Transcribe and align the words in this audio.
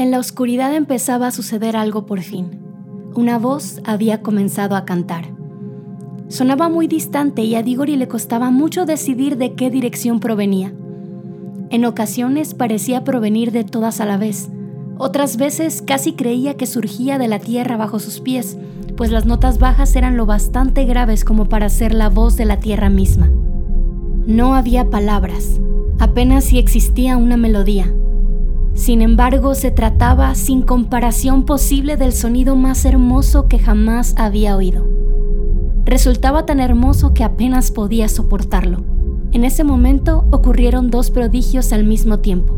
En 0.00 0.10
la 0.10 0.18
oscuridad 0.18 0.74
empezaba 0.74 1.26
a 1.26 1.30
suceder 1.30 1.76
algo 1.76 2.06
por 2.06 2.22
fin. 2.22 2.58
Una 3.14 3.38
voz 3.38 3.82
había 3.84 4.22
comenzado 4.22 4.74
a 4.74 4.86
cantar. 4.86 5.26
Sonaba 6.28 6.70
muy 6.70 6.86
distante 6.86 7.42
y 7.42 7.54
a 7.54 7.62
Digori 7.62 7.96
le 7.96 8.08
costaba 8.08 8.50
mucho 8.50 8.86
decidir 8.86 9.36
de 9.36 9.52
qué 9.52 9.68
dirección 9.68 10.18
provenía. 10.18 10.72
En 11.68 11.84
ocasiones 11.84 12.54
parecía 12.54 13.04
provenir 13.04 13.52
de 13.52 13.62
todas 13.62 14.00
a 14.00 14.06
la 14.06 14.16
vez. 14.16 14.48
Otras 14.96 15.36
veces 15.36 15.82
casi 15.82 16.14
creía 16.14 16.56
que 16.56 16.64
surgía 16.64 17.18
de 17.18 17.28
la 17.28 17.38
tierra 17.38 17.76
bajo 17.76 17.98
sus 17.98 18.20
pies, 18.20 18.56
pues 18.96 19.10
las 19.10 19.26
notas 19.26 19.58
bajas 19.58 19.94
eran 19.96 20.16
lo 20.16 20.24
bastante 20.24 20.86
graves 20.86 21.26
como 21.26 21.44
para 21.44 21.68
ser 21.68 21.92
la 21.92 22.08
voz 22.08 22.38
de 22.38 22.46
la 22.46 22.58
tierra 22.58 22.88
misma. 22.88 23.30
No 24.24 24.54
había 24.54 24.88
palabras, 24.88 25.60
apenas 25.98 26.44
si 26.44 26.58
existía 26.58 27.18
una 27.18 27.36
melodía, 27.36 27.92
sin 28.80 29.02
embargo, 29.02 29.54
se 29.54 29.70
trataba 29.70 30.34
sin 30.34 30.62
comparación 30.62 31.44
posible 31.44 31.98
del 31.98 32.14
sonido 32.14 32.56
más 32.56 32.86
hermoso 32.86 33.46
que 33.46 33.58
jamás 33.58 34.14
había 34.16 34.56
oído. 34.56 34.88
Resultaba 35.84 36.46
tan 36.46 36.60
hermoso 36.60 37.12
que 37.12 37.22
apenas 37.22 37.70
podía 37.72 38.08
soportarlo. 38.08 38.82
En 39.32 39.44
ese 39.44 39.64
momento 39.64 40.24
ocurrieron 40.30 40.90
dos 40.90 41.10
prodigios 41.10 41.74
al 41.74 41.84
mismo 41.84 42.20
tiempo. 42.20 42.54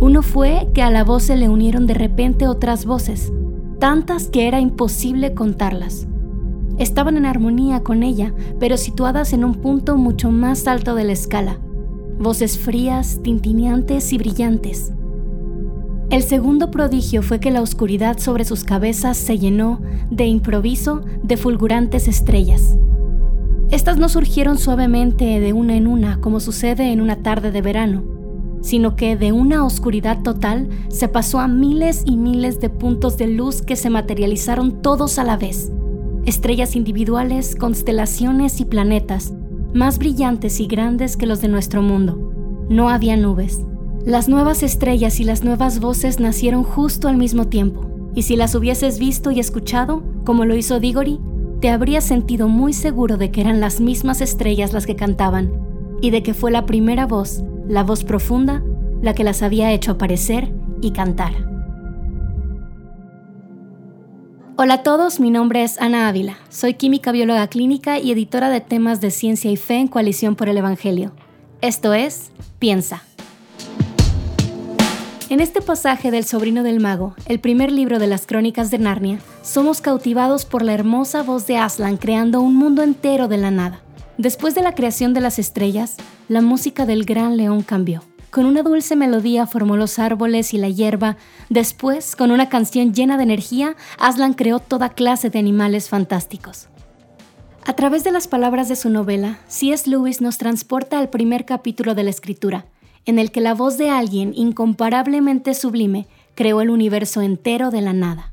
Uno 0.00 0.22
fue 0.22 0.70
que 0.72 0.80
a 0.80 0.90
la 0.90 1.04
voz 1.04 1.24
se 1.24 1.36
le 1.36 1.50
unieron 1.50 1.86
de 1.86 1.92
repente 1.92 2.48
otras 2.48 2.86
voces, 2.86 3.30
tantas 3.78 4.28
que 4.28 4.48
era 4.48 4.60
imposible 4.60 5.34
contarlas. 5.34 6.06
Estaban 6.78 7.18
en 7.18 7.26
armonía 7.26 7.82
con 7.82 8.02
ella, 8.02 8.32
pero 8.58 8.78
situadas 8.78 9.34
en 9.34 9.44
un 9.44 9.56
punto 9.56 9.98
mucho 9.98 10.30
más 10.30 10.66
alto 10.66 10.94
de 10.94 11.04
la 11.04 11.12
escala. 11.12 11.58
Voces 12.18 12.56
frías, 12.56 13.20
tintineantes 13.22 14.10
y 14.14 14.16
brillantes, 14.16 14.94
el 16.10 16.22
segundo 16.22 16.70
prodigio 16.70 17.22
fue 17.22 17.38
que 17.38 17.50
la 17.50 17.60
oscuridad 17.60 18.18
sobre 18.18 18.46
sus 18.46 18.64
cabezas 18.64 19.18
se 19.18 19.38
llenó, 19.38 19.82
de 20.10 20.24
improviso, 20.24 21.02
de 21.22 21.36
fulgurantes 21.36 22.08
estrellas. 22.08 22.78
Estas 23.70 23.98
no 23.98 24.08
surgieron 24.08 24.56
suavemente 24.56 25.38
de 25.38 25.52
una 25.52 25.76
en 25.76 25.86
una 25.86 26.18
como 26.22 26.40
sucede 26.40 26.92
en 26.92 27.02
una 27.02 27.16
tarde 27.16 27.50
de 27.52 27.60
verano, 27.60 28.04
sino 28.62 28.96
que 28.96 29.16
de 29.16 29.32
una 29.32 29.66
oscuridad 29.66 30.22
total 30.22 30.70
se 30.88 31.08
pasó 31.08 31.40
a 31.40 31.48
miles 31.48 32.02
y 32.06 32.16
miles 32.16 32.58
de 32.58 32.70
puntos 32.70 33.18
de 33.18 33.26
luz 33.26 33.60
que 33.60 33.76
se 33.76 33.90
materializaron 33.90 34.80
todos 34.80 35.18
a 35.18 35.24
la 35.24 35.36
vez. 35.36 35.70
Estrellas 36.24 36.74
individuales, 36.74 37.54
constelaciones 37.54 38.60
y 38.60 38.64
planetas, 38.64 39.34
más 39.74 39.98
brillantes 39.98 40.58
y 40.60 40.66
grandes 40.66 41.18
que 41.18 41.26
los 41.26 41.42
de 41.42 41.48
nuestro 41.48 41.82
mundo. 41.82 42.32
No 42.70 42.88
había 42.88 43.16
nubes, 43.18 43.60
las 44.08 44.26
nuevas 44.26 44.62
estrellas 44.62 45.20
y 45.20 45.24
las 45.24 45.44
nuevas 45.44 45.80
voces 45.80 46.18
nacieron 46.18 46.64
justo 46.64 47.08
al 47.08 47.18
mismo 47.18 47.48
tiempo, 47.48 47.90
y 48.14 48.22
si 48.22 48.36
las 48.36 48.54
hubieses 48.54 48.98
visto 48.98 49.30
y 49.30 49.38
escuchado, 49.38 50.02
como 50.24 50.46
lo 50.46 50.56
hizo 50.56 50.80
Digori, 50.80 51.20
te 51.60 51.68
habrías 51.68 52.04
sentido 52.04 52.48
muy 52.48 52.72
seguro 52.72 53.18
de 53.18 53.30
que 53.30 53.42
eran 53.42 53.60
las 53.60 53.82
mismas 53.82 54.22
estrellas 54.22 54.72
las 54.72 54.86
que 54.86 54.96
cantaban, 54.96 55.52
y 56.00 56.08
de 56.08 56.22
que 56.22 56.32
fue 56.32 56.50
la 56.50 56.64
primera 56.64 57.04
voz, 57.04 57.44
la 57.68 57.82
voz 57.82 58.02
profunda, 58.02 58.62
la 59.02 59.12
que 59.12 59.24
las 59.24 59.42
había 59.42 59.72
hecho 59.72 59.92
aparecer 59.92 60.54
y 60.80 60.92
cantar. 60.92 61.34
Hola 64.56 64.74
a 64.74 64.82
todos, 64.82 65.20
mi 65.20 65.30
nombre 65.30 65.64
es 65.64 65.78
Ana 65.82 66.08
Ávila, 66.08 66.38
soy 66.48 66.72
química 66.72 67.12
bióloga 67.12 67.46
clínica 67.48 67.98
y 67.98 68.10
editora 68.10 68.48
de 68.48 68.62
temas 68.62 69.02
de 69.02 69.10
ciencia 69.10 69.50
y 69.50 69.56
fe 69.58 69.74
en 69.74 69.88
Coalición 69.88 70.34
por 70.34 70.48
el 70.48 70.56
Evangelio. 70.56 71.12
Esto 71.60 71.92
es 71.92 72.30
Piensa. 72.58 73.02
En 75.30 75.40
este 75.40 75.60
pasaje 75.60 76.10
del 76.10 76.24
Sobrino 76.24 76.62
del 76.62 76.80
Mago, 76.80 77.14
el 77.26 77.38
primer 77.38 77.70
libro 77.70 77.98
de 77.98 78.06
las 78.06 78.26
Crónicas 78.26 78.70
de 78.70 78.78
Narnia, 78.78 79.18
somos 79.42 79.82
cautivados 79.82 80.46
por 80.46 80.62
la 80.62 80.72
hermosa 80.72 81.22
voz 81.22 81.46
de 81.46 81.58
Aslan 81.58 81.98
creando 81.98 82.40
un 82.40 82.56
mundo 82.56 82.82
entero 82.82 83.28
de 83.28 83.36
la 83.36 83.50
nada. 83.50 83.82
Después 84.16 84.54
de 84.54 84.62
la 84.62 84.74
creación 84.74 85.12
de 85.12 85.20
las 85.20 85.38
estrellas, 85.38 85.96
la 86.28 86.40
música 86.40 86.86
del 86.86 87.04
gran 87.04 87.36
león 87.36 87.62
cambió. 87.62 88.02
Con 88.30 88.46
una 88.46 88.62
dulce 88.62 88.96
melodía 88.96 89.46
formó 89.46 89.76
los 89.76 89.98
árboles 89.98 90.54
y 90.54 90.58
la 90.58 90.70
hierba. 90.70 91.18
Después, 91.50 92.16
con 92.16 92.30
una 92.30 92.48
canción 92.48 92.94
llena 92.94 93.18
de 93.18 93.24
energía, 93.24 93.76
Aslan 93.98 94.32
creó 94.32 94.60
toda 94.60 94.88
clase 94.88 95.28
de 95.28 95.38
animales 95.38 95.90
fantásticos. 95.90 96.68
A 97.66 97.74
través 97.74 98.02
de 98.02 98.12
las 98.12 98.28
palabras 98.28 98.70
de 98.70 98.76
su 98.76 98.88
novela, 98.88 99.40
C.S. 99.46 99.90
Lewis 99.90 100.22
nos 100.22 100.38
transporta 100.38 100.98
al 100.98 101.10
primer 101.10 101.44
capítulo 101.44 101.94
de 101.94 102.04
la 102.04 102.10
escritura, 102.10 102.64
en 103.06 103.18
el 103.18 103.30
que 103.30 103.40
la 103.40 103.54
voz 103.54 103.78
de 103.78 103.90
alguien 103.90 104.32
incomparablemente 104.34 105.54
sublime 105.54 106.06
creó 106.34 106.60
el 106.60 106.70
universo 106.70 107.22
entero 107.22 107.70
de 107.70 107.80
la 107.80 107.92
nada. 107.92 108.32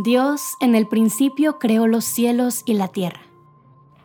Dios 0.00 0.54
en 0.60 0.76
el 0.76 0.86
principio 0.86 1.58
creó 1.58 1.88
los 1.88 2.04
cielos 2.04 2.62
y 2.64 2.74
la 2.74 2.86
tierra. 2.88 3.20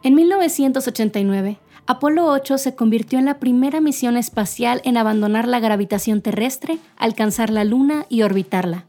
En 0.01 0.15
1989, 0.15 1.59
Apolo 1.85 2.27
8 2.27 2.57
se 2.57 2.75
convirtió 2.75 3.19
en 3.19 3.25
la 3.25 3.39
primera 3.39 3.79
misión 3.79 4.17
espacial 4.17 4.81
en 4.85 4.97
abandonar 4.97 5.47
la 5.47 5.59
gravitación 5.59 6.21
terrestre, 6.21 6.79
alcanzar 6.97 7.51
la 7.51 7.63
Luna 7.63 8.05
y 8.09 8.23
orbitarla. 8.23 8.85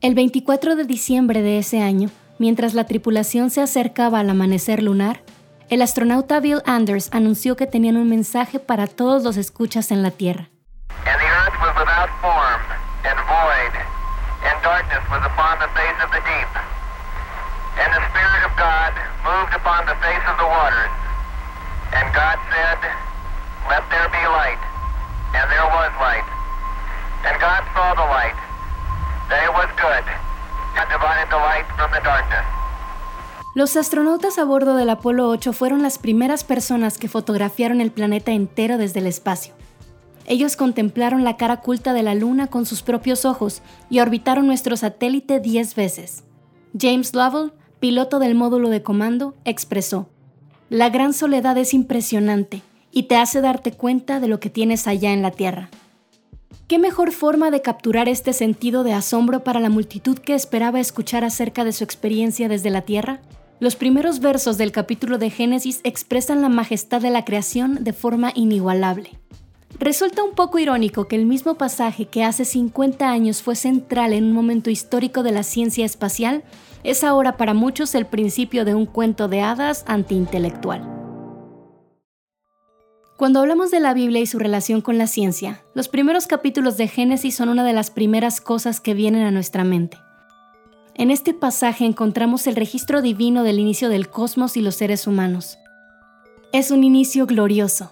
El 0.00 0.14
24 0.14 0.74
de 0.74 0.84
diciembre 0.84 1.42
de 1.42 1.58
ese 1.58 1.80
año, 1.80 2.10
Mientras 2.38 2.74
la 2.74 2.84
tripulación 2.84 3.50
se 3.50 3.60
acercaba 3.60 4.20
al 4.20 4.30
amanecer 4.30 4.82
lunar, 4.82 5.22
el 5.68 5.82
astronauta 5.82 6.38
Bill 6.38 6.62
Anders 6.66 7.10
anunció 7.12 7.56
que 7.56 7.66
tenían 7.66 7.96
un 7.96 8.08
mensaje 8.08 8.60
para 8.60 8.86
todos 8.86 9.24
los 9.24 9.36
escuchas 9.36 9.90
en 9.90 10.02
la 10.02 10.12
Tierra. 10.12 10.48
And 27.24 27.40
God 27.40 27.64
upon 27.74 27.96
the 27.96 28.06
light. 28.06 28.36
Was 29.50 29.70
light. 29.82 30.27
Los 33.54 33.76
astronautas 33.76 34.38
a 34.38 34.44
bordo 34.44 34.76
del 34.76 34.90
Apolo 34.90 35.28
8 35.28 35.52
fueron 35.52 35.82
las 35.82 35.98
primeras 35.98 36.44
personas 36.44 36.98
que 36.98 37.08
fotografiaron 37.08 37.80
el 37.80 37.90
planeta 37.90 38.32
entero 38.32 38.78
desde 38.78 39.00
el 39.00 39.06
espacio. 39.06 39.54
Ellos 40.26 40.56
contemplaron 40.56 41.24
la 41.24 41.36
cara 41.36 41.54
oculta 41.54 41.94
de 41.94 42.02
la 42.02 42.14
Luna 42.14 42.48
con 42.48 42.66
sus 42.66 42.82
propios 42.82 43.24
ojos 43.24 43.62
y 43.88 44.00
orbitaron 44.00 44.46
nuestro 44.46 44.76
satélite 44.76 45.40
10 45.40 45.74
veces. 45.74 46.22
James 46.78 47.14
Lovell, 47.14 47.52
piloto 47.80 48.18
del 48.18 48.34
módulo 48.34 48.68
de 48.68 48.82
comando, 48.82 49.34
expresó, 49.44 50.10
La 50.68 50.90
gran 50.90 51.14
soledad 51.14 51.56
es 51.56 51.72
impresionante 51.72 52.62
y 52.92 53.04
te 53.04 53.16
hace 53.16 53.40
darte 53.40 53.72
cuenta 53.72 54.20
de 54.20 54.28
lo 54.28 54.38
que 54.38 54.50
tienes 54.50 54.86
allá 54.86 55.12
en 55.12 55.22
la 55.22 55.30
Tierra. 55.30 55.70
¿Qué 56.66 56.78
mejor 56.78 57.12
forma 57.12 57.50
de 57.50 57.62
capturar 57.62 58.08
este 58.08 58.32
sentido 58.32 58.84
de 58.84 58.92
asombro 58.92 59.42
para 59.42 59.60
la 59.60 59.70
multitud 59.70 60.18
que 60.18 60.34
esperaba 60.34 60.80
escuchar 60.80 61.24
acerca 61.24 61.64
de 61.64 61.72
su 61.72 61.84
experiencia 61.84 62.48
desde 62.48 62.70
la 62.70 62.82
Tierra? 62.82 63.20
Los 63.60 63.74
primeros 63.74 64.20
versos 64.20 64.58
del 64.58 64.70
capítulo 64.70 65.18
de 65.18 65.30
Génesis 65.30 65.80
expresan 65.82 66.42
la 66.42 66.48
majestad 66.48 67.00
de 67.00 67.10
la 67.10 67.24
creación 67.24 67.82
de 67.82 67.92
forma 67.92 68.32
inigualable. 68.34 69.18
Resulta 69.78 70.22
un 70.22 70.32
poco 70.32 70.58
irónico 70.58 71.06
que 71.06 71.16
el 71.16 71.26
mismo 71.26 71.54
pasaje 71.54 72.06
que 72.06 72.24
hace 72.24 72.44
50 72.44 73.08
años 73.08 73.42
fue 73.42 73.56
central 73.56 74.12
en 74.12 74.24
un 74.24 74.32
momento 74.32 74.70
histórico 74.70 75.22
de 75.22 75.32
la 75.32 75.42
ciencia 75.42 75.84
espacial 75.84 76.42
es 76.84 77.04
ahora 77.04 77.36
para 77.36 77.54
muchos 77.54 77.94
el 77.94 78.06
principio 78.06 78.64
de 78.64 78.74
un 78.74 78.86
cuento 78.86 79.28
de 79.28 79.40
hadas 79.40 79.84
antiintelectual. 79.86 80.97
Cuando 83.18 83.40
hablamos 83.40 83.72
de 83.72 83.80
la 83.80 83.94
Biblia 83.94 84.20
y 84.20 84.26
su 84.26 84.38
relación 84.38 84.80
con 84.80 84.96
la 84.96 85.08
ciencia, 85.08 85.64
los 85.74 85.88
primeros 85.88 86.28
capítulos 86.28 86.76
de 86.76 86.86
Génesis 86.86 87.34
son 87.34 87.48
una 87.48 87.64
de 87.64 87.72
las 87.72 87.90
primeras 87.90 88.40
cosas 88.40 88.80
que 88.80 88.94
vienen 88.94 89.22
a 89.24 89.32
nuestra 89.32 89.64
mente. 89.64 89.98
En 90.94 91.10
este 91.10 91.34
pasaje 91.34 91.84
encontramos 91.84 92.46
el 92.46 92.54
registro 92.54 93.02
divino 93.02 93.42
del 93.42 93.58
inicio 93.58 93.88
del 93.88 94.08
cosmos 94.08 94.56
y 94.56 94.60
los 94.60 94.76
seres 94.76 95.08
humanos. 95.08 95.58
Es 96.52 96.70
un 96.70 96.84
inicio 96.84 97.26
glorioso, 97.26 97.90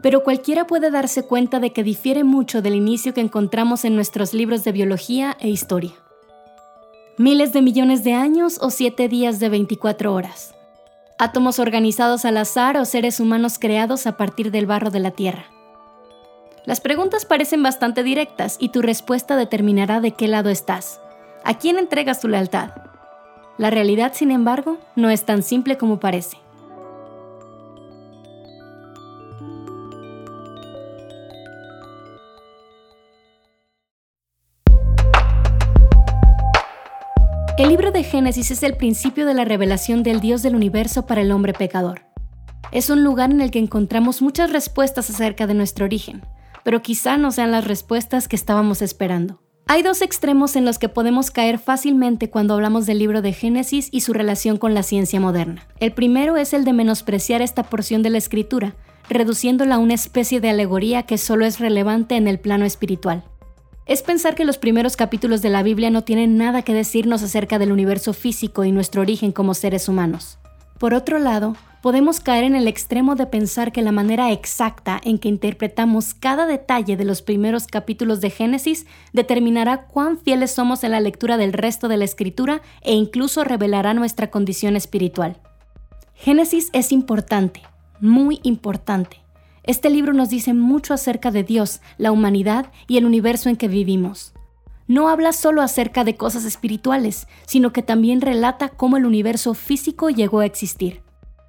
pero 0.00 0.22
cualquiera 0.22 0.68
puede 0.68 0.92
darse 0.92 1.24
cuenta 1.24 1.58
de 1.58 1.72
que 1.72 1.82
difiere 1.82 2.22
mucho 2.22 2.62
del 2.62 2.76
inicio 2.76 3.14
que 3.14 3.22
encontramos 3.22 3.84
en 3.84 3.96
nuestros 3.96 4.32
libros 4.32 4.62
de 4.62 4.70
biología 4.70 5.36
e 5.40 5.48
historia. 5.48 5.94
Miles 7.18 7.52
de 7.52 7.62
millones 7.62 8.04
de 8.04 8.12
años 8.12 8.58
o 8.60 8.70
siete 8.70 9.08
días 9.08 9.40
de 9.40 9.48
24 9.48 10.14
horas 10.14 10.55
átomos 11.18 11.58
organizados 11.58 12.24
al 12.24 12.36
azar 12.36 12.76
o 12.76 12.84
seres 12.84 13.20
humanos 13.20 13.58
creados 13.58 14.06
a 14.06 14.16
partir 14.16 14.50
del 14.50 14.66
barro 14.66 14.90
de 14.90 15.00
la 15.00 15.10
Tierra. 15.10 15.46
Las 16.64 16.80
preguntas 16.80 17.24
parecen 17.24 17.62
bastante 17.62 18.02
directas 18.02 18.56
y 18.58 18.70
tu 18.70 18.82
respuesta 18.82 19.36
determinará 19.36 20.00
de 20.00 20.12
qué 20.12 20.28
lado 20.28 20.50
estás. 20.50 21.00
¿A 21.44 21.58
quién 21.58 21.78
entregas 21.78 22.20
tu 22.20 22.28
lealtad? 22.28 22.70
La 23.56 23.70
realidad, 23.70 24.12
sin 24.14 24.30
embargo, 24.30 24.78
no 24.96 25.08
es 25.10 25.24
tan 25.24 25.42
simple 25.42 25.78
como 25.78 26.00
parece. 26.00 26.38
Génesis 38.06 38.52
es 38.52 38.62
el 38.62 38.76
principio 38.76 39.26
de 39.26 39.34
la 39.34 39.44
revelación 39.44 40.04
del 40.04 40.20
Dios 40.20 40.42
del 40.42 40.54
universo 40.54 41.06
para 41.06 41.22
el 41.22 41.32
hombre 41.32 41.52
pecador. 41.52 42.02
Es 42.70 42.88
un 42.88 43.02
lugar 43.02 43.32
en 43.32 43.40
el 43.40 43.50
que 43.50 43.58
encontramos 43.58 44.22
muchas 44.22 44.52
respuestas 44.52 45.10
acerca 45.10 45.46
de 45.46 45.54
nuestro 45.54 45.84
origen, 45.84 46.22
pero 46.62 46.82
quizá 46.82 47.16
no 47.16 47.32
sean 47.32 47.50
las 47.50 47.66
respuestas 47.66 48.28
que 48.28 48.36
estábamos 48.36 48.80
esperando. 48.80 49.42
Hay 49.66 49.82
dos 49.82 50.02
extremos 50.02 50.54
en 50.54 50.64
los 50.64 50.78
que 50.78 50.88
podemos 50.88 51.32
caer 51.32 51.58
fácilmente 51.58 52.30
cuando 52.30 52.54
hablamos 52.54 52.86
del 52.86 53.00
libro 53.00 53.22
de 53.22 53.32
Génesis 53.32 53.88
y 53.90 54.02
su 54.02 54.12
relación 54.12 54.56
con 54.56 54.74
la 54.74 54.84
ciencia 54.84 55.18
moderna. 55.18 55.66
El 55.80 55.92
primero 55.92 56.36
es 56.36 56.52
el 56.52 56.64
de 56.64 56.72
menospreciar 56.72 57.42
esta 57.42 57.64
porción 57.64 58.02
de 58.02 58.10
la 58.10 58.18
escritura, 58.18 58.76
reduciéndola 59.10 59.74
a 59.74 59.78
una 59.78 59.94
especie 59.94 60.40
de 60.40 60.50
alegoría 60.50 61.02
que 61.02 61.18
solo 61.18 61.44
es 61.44 61.58
relevante 61.58 62.14
en 62.14 62.28
el 62.28 62.38
plano 62.38 62.64
espiritual. 62.64 63.24
Es 63.86 64.02
pensar 64.02 64.34
que 64.34 64.44
los 64.44 64.58
primeros 64.58 64.96
capítulos 64.96 65.42
de 65.42 65.48
la 65.48 65.62
Biblia 65.62 65.90
no 65.90 66.02
tienen 66.02 66.36
nada 66.36 66.62
que 66.62 66.74
decirnos 66.74 67.22
acerca 67.22 67.60
del 67.60 67.70
universo 67.70 68.12
físico 68.12 68.64
y 68.64 68.72
nuestro 68.72 69.00
origen 69.00 69.30
como 69.30 69.54
seres 69.54 69.88
humanos. 69.88 70.38
Por 70.80 70.92
otro 70.92 71.20
lado, 71.20 71.54
podemos 71.82 72.18
caer 72.18 72.42
en 72.42 72.56
el 72.56 72.66
extremo 72.66 73.14
de 73.14 73.26
pensar 73.26 73.70
que 73.70 73.82
la 73.82 73.92
manera 73.92 74.32
exacta 74.32 75.00
en 75.04 75.20
que 75.20 75.28
interpretamos 75.28 76.14
cada 76.14 76.46
detalle 76.46 76.96
de 76.96 77.04
los 77.04 77.22
primeros 77.22 77.68
capítulos 77.68 78.20
de 78.20 78.30
Génesis 78.30 78.86
determinará 79.12 79.86
cuán 79.86 80.18
fieles 80.18 80.50
somos 80.50 80.82
en 80.82 80.90
la 80.90 80.98
lectura 80.98 81.36
del 81.36 81.52
resto 81.52 81.86
de 81.86 81.96
la 81.96 82.04
escritura 82.04 82.62
e 82.82 82.92
incluso 82.92 83.44
revelará 83.44 83.94
nuestra 83.94 84.32
condición 84.32 84.74
espiritual. 84.74 85.40
Génesis 86.14 86.70
es 86.72 86.90
importante, 86.90 87.62
muy 88.00 88.40
importante. 88.42 89.25
Este 89.66 89.90
libro 89.90 90.12
nos 90.12 90.30
dice 90.30 90.54
mucho 90.54 90.94
acerca 90.94 91.32
de 91.32 91.42
Dios, 91.42 91.80
la 91.98 92.12
humanidad 92.12 92.66
y 92.86 92.98
el 92.98 93.04
universo 93.04 93.48
en 93.48 93.56
que 93.56 93.66
vivimos. 93.66 94.32
No 94.86 95.08
habla 95.08 95.32
solo 95.32 95.60
acerca 95.60 96.04
de 96.04 96.14
cosas 96.14 96.44
espirituales, 96.44 97.26
sino 97.46 97.72
que 97.72 97.82
también 97.82 98.20
relata 98.20 98.68
cómo 98.68 98.96
el 98.96 99.04
universo 99.04 99.54
físico 99.54 100.08
llegó 100.08 100.38
a 100.38 100.46
existir. 100.46 101.02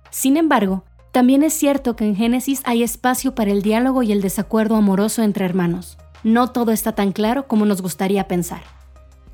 Sin 0.10 0.36
embargo, 0.36 0.84
también 1.12 1.44
es 1.44 1.54
cierto 1.54 1.96
que 1.96 2.06
en 2.06 2.16
Génesis 2.16 2.62
hay 2.66 2.82
espacio 2.82 3.36
para 3.36 3.52
el 3.52 3.62
diálogo 3.62 4.02
y 4.02 4.12
el 4.12 4.22
desacuerdo 4.22 4.76
amoroso 4.76 5.22
entre 5.22 5.46
hermanos. 5.46 6.00
No 6.24 6.50
todo 6.52 6.72
está 6.72 6.94
tan 6.94 7.12
claro 7.12 7.48
como 7.48 7.68
nos 7.68 7.84
gustaría 7.84 8.28
pensar. 8.28 8.64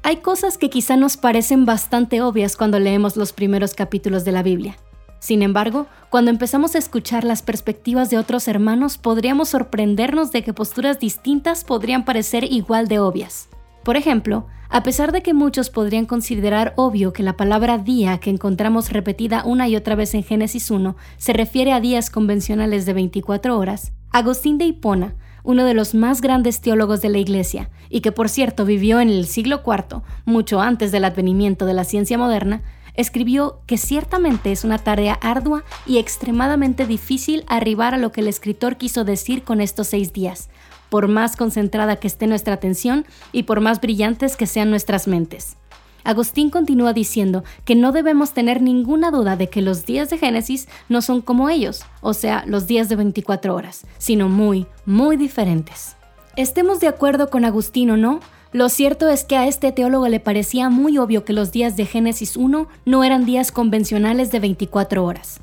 Hay 0.02 0.18
cosas 0.18 0.58
que 0.58 0.70
quizá 0.70 0.98
nos 0.98 1.16
parecen 1.16 1.66
bastante 1.66 2.22
obvias 2.22 2.58
cuando 2.58 2.80
leemos 2.80 3.16
los 3.16 3.32
primeros 3.32 3.74
capítulos 3.76 4.26
de 4.26 4.34
la 4.34 4.44
Biblia. 4.44 4.76
Sin 5.24 5.42
embargo, 5.42 5.88
cuando 6.10 6.32
empezamos 6.32 6.76
a 6.76 6.80
escuchar 6.80 7.24
las 7.24 7.44
perspectivas 7.44 8.10
de 8.10 8.18
otros 8.18 8.50
hermanos, 8.50 8.98
podríamos 8.98 9.48
sorprendernos 9.48 10.34
de 10.34 10.44
que 10.44 10.52
posturas 10.52 11.00
distintas 11.00 11.64
podrían 11.64 12.04
parecer 12.04 12.44
igual 12.44 12.90
de 12.90 13.00
obvias. 13.00 13.48
Por 13.86 13.96
ejemplo, 13.96 14.48
a 14.68 14.84
pesar 14.84 15.14
de 15.14 15.24
que 15.24 15.34
muchos 15.34 15.70
podrían 15.70 16.06
considerar 16.06 16.74
obvio 16.76 17.14
que 17.14 17.24
la 17.24 17.38
palabra 17.38 17.78
día 17.78 18.18
que 18.18 18.32
encontramos 18.32 18.92
repetida 18.92 19.46
una 19.46 19.70
y 19.70 19.78
otra 19.78 19.96
vez 19.96 20.14
en 20.14 20.24
Génesis 20.24 20.70
1 20.70 20.98
se 21.16 21.32
refiere 21.32 21.72
a 21.72 21.80
días 21.80 22.10
convencionales 22.10 22.86
de 22.86 22.92
24 22.92 23.58
horas, 23.58 23.94
Agustín 24.12 24.58
de 24.58 24.66
Hipona, 24.66 25.16
uno 25.46 25.64
de 25.64 25.74
los 25.74 25.96
más 25.96 26.20
grandes 26.20 26.60
teólogos 26.60 27.02
de 27.02 27.08
la 27.08 27.20
Iglesia, 27.20 27.70
y 27.90 28.02
que 28.02 28.12
por 28.12 28.28
cierto 28.28 28.66
vivió 28.66 29.00
en 29.00 29.08
el 29.08 29.26
siglo 29.26 29.62
IV, 29.66 30.02
mucho 30.26 30.60
antes 30.60 30.92
del 30.92 31.06
advenimiento 31.06 31.66
de 31.66 31.74
la 31.76 31.86
ciencia 31.86 32.18
moderna, 32.18 32.62
escribió 32.96 33.60
que 33.66 33.78
ciertamente 33.78 34.52
es 34.52 34.64
una 34.64 34.78
tarea 34.78 35.14
ardua 35.22 35.64
y 35.86 35.98
extremadamente 35.98 36.86
difícil 36.86 37.44
arribar 37.48 37.94
a 37.94 37.98
lo 37.98 38.12
que 38.12 38.22
el 38.22 38.28
escritor 38.28 38.78
quiso 38.78 39.04
decir 39.04 39.44
con 39.44 39.62
estos 39.62 39.88
seis 39.88 40.14
días, 40.14 40.50
por 40.90 41.08
más 41.08 41.36
concentrada 41.36 41.96
que 41.96 42.08
esté 42.08 42.28
nuestra 42.28 42.54
atención 42.54 43.06
y 43.32 43.44
por 43.44 43.62
más 43.62 43.82
brillantes 43.82 44.36
que 44.36 44.48
sean 44.48 44.70
nuestras 44.70 45.08
mentes. 45.08 45.58
Agustín 46.04 46.50
continúa 46.50 46.94
diciendo 46.94 47.44
que 47.64 47.76
no 47.76 47.92
debemos 47.94 48.34
tener 48.34 48.62
ninguna 48.62 49.10
duda 49.10 49.38
de 49.38 49.50
que 49.50 49.62
los 49.62 49.86
días 49.86 50.10
de 50.10 50.18
Génesis 50.18 50.68
no 50.90 51.02
son 51.02 51.22
como 51.22 51.50
ellos, 51.50 51.86
o 52.02 52.14
sea, 52.14 52.44
los 52.46 52.68
días 52.68 52.90
de 52.90 52.98
24 52.98 53.56
horas, 53.56 53.86
sino 53.98 54.28
muy, 54.28 54.68
muy 54.86 55.16
diferentes. 55.16 55.96
Estemos 56.36 56.80
de 56.80 56.88
acuerdo 56.88 57.30
con 57.30 57.46
Agustín 57.46 57.92
o 57.92 57.98
no, 57.98 58.20
lo 58.54 58.70
cierto 58.70 59.10
es 59.10 59.24
que 59.24 59.36
a 59.36 59.48
este 59.48 59.72
teólogo 59.72 60.08
le 60.08 60.20
parecía 60.20 60.70
muy 60.70 61.00
obvio 61.00 61.26
que 61.26 61.34
los 61.34 61.52
días 61.52 61.76
de 61.76 61.86
Génesis 61.86 62.38
1 62.38 62.68
no 62.86 63.04
eran 63.04 63.26
días 63.26 63.52
convencionales 63.52 64.32
de 64.32 64.40
24 64.40 65.04
horas. 65.04 65.42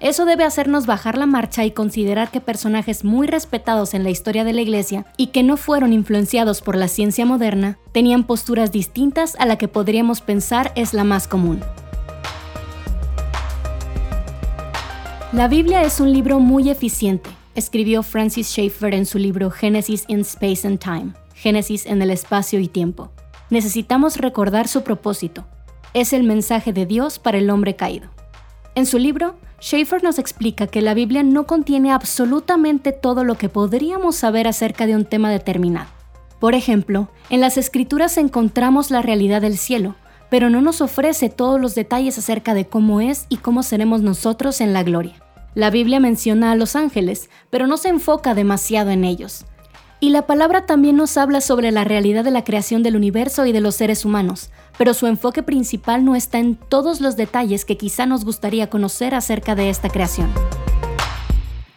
Eso 0.00 0.26
debe 0.26 0.44
hacernos 0.44 0.86
bajar 0.86 1.16
la 1.16 1.26
marcha 1.26 1.64
y 1.64 1.70
considerar 1.70 2.30
que 2.30 2.40
personajes 2.40 3.04
muy 3.04 3.26
respetados 3.26 3.94
en 3.94 4.04
la 4.04 4.10
historia 4.10 4.44
de 4.44 4.52
la 4.52 4.60
Iglesia 4.60 5.06
y 5.16 5.28
que 5.28 5.42
no 5.42 5.56
fueron 5.56 5.92
influenciados 5.92 6.60
por 6.60 6.76
la 6.76 6.88
ciencia 6.88 7.24
moderna 7.24 7.78
tenían 7.92 8.24
posturas 8.24 8.72
distintas 8.72 9.36
a 9.38 9.46
la 9.46 9.56
que 9.56 9.68
podríamos 9.68 10.20
pensar 10.20 10.72
es 10.76 10.92
la 10.92 11.04
más 11.04 11.28
común. 11.28 11.60
La 15.32 15.48
Biblia 15.48 15.82
es 15.82 16.00
un 16.00 16.12
libro 16.12 16.40
muy 16.40 16.70
eficiente, 16.70 17.28
escribió 17.54 18.02
Francis 18.02 18.48
Schaeffer 18.48 18.94
en 18.94 19.06
su 19.06 19.18
libro 19.18 19.50
Genesis 19.50 20.04
in 20.08 20.20
Space 20.20 20.66
and 20.66 20.78
Time, 20.78 21.12
Génesis 21.36 21.84
en 21.84 22.00
el 22.00 22.10
espacio 22.10 22.58
y 22.60 22.66
tiempo. 22.66 23.12
Necesitamos 23.50 24.16
recordar 24.16 24.68
su 24.68 24.82
propósito. 24.82 25.46
Es 25.92 26.12
el 26.12 26.22
mensaje 26.22 26.72
de 26.72 26.86
Dios 26.86 27.18
para 27.18 27.38
el 27.38 27.50
hombre 27.50 27.76
caído. 27.76 28.08
En 28.74 28.86
su 28.86 28.98
libro, 28.98 29.36
Schaeffer 29.60 30.02
nos 30.02 30.18
explica 30.18 30.66
que 30.66 30.80
la 30.80 30.94
Biblia 30.94 31.22
no 31.22 31.46
contiene 31.46 31.92
absolutamente 31.92 32.92
todo 32.92 33.22
lo 33.22 33.36
que 33.36 33.48
podríamos 33.48 34.16
saber 34.16 34.48
acerca 34.48 34.86
de 34.86 34.96
un 34.96 35.04
tema 35.04 35.30
determinado. 35.30 35.88
Por 36.40 36.54
ejemplo, 36.54 37.08
en 37.30 37.40
las 37.40 37.56
escrituras 37.58 38.16
encontramos 38.16 38.90
la 38.90 39.02
realidad 39.02 39.42
del 39.42 39.58
cielo, 39.58 39.94
pero 40.30 40.50
no 40.50 40.60
nos 40.60 40.80
ofrece 40.80 41.28
todos 41.28 41.60
los 41.60 41.74
detalles 41.74 42.18
acerca 42.18 42.54
de 42.54 42.66
cómo 42.66 43.00
es 43.00 43.26
y 43.28 43.36
cómo 43.36 43.62
seremos 43.62 44.00
nosotros 44.02 44.60
en 44.60 44.72
la 44.72 44.82
gloria. 44.82 45.22
La 45.54 45.70
Biblia 45.70 46.00
menciona 46.00 46.52
a 46.52 46.56
los 46.56 46.76
ángeles, 46.76 47.30
pero 47.50 47.66
no 47.66 47.76
se 47.76 47.88
enfoca 47.88 48.34
demasiado 48.34 48.90
en 48.90 49.04
ellos. 49.04 49.46
Y 49.98 50.10
la 50.10 50.26
palabra 50.26 50.66
también 50.66 50.96
nos 50.96 51.16
habla 51.16 51.40
sobre 51.40 51.72
la 51.72 51.84
realidad 51.84 52.22
de 52.22 52.30
la 52.30 52.44
creación 52.44 52.82
del 52.82 52.96
universo 52.96 53.46
y 53.46 53.52
de 53.52 53.62
los 53.62 53.76
seres 53.76 54.04
humanos, 54.04 54.50
pero 54.76 54.92
su 54.92 55.06
enfoque 55.06 55.42
principal 55.42 56.04
no 56.04 56.14
está 56.14 56.38
en 56.38 56.56
todos 56.56 57.00
los 57.00 57.16
detalles 57.16 57.64
que 57.64 57.78
quizá 57.78 58.04
nos 58.04 58.24
gustaría 58.24 58.68
conocer 58.68 59.14
acerca 59.14 59.54
de 59.54 59.70
esta 59.70 59.88
creación. 59.88 60.30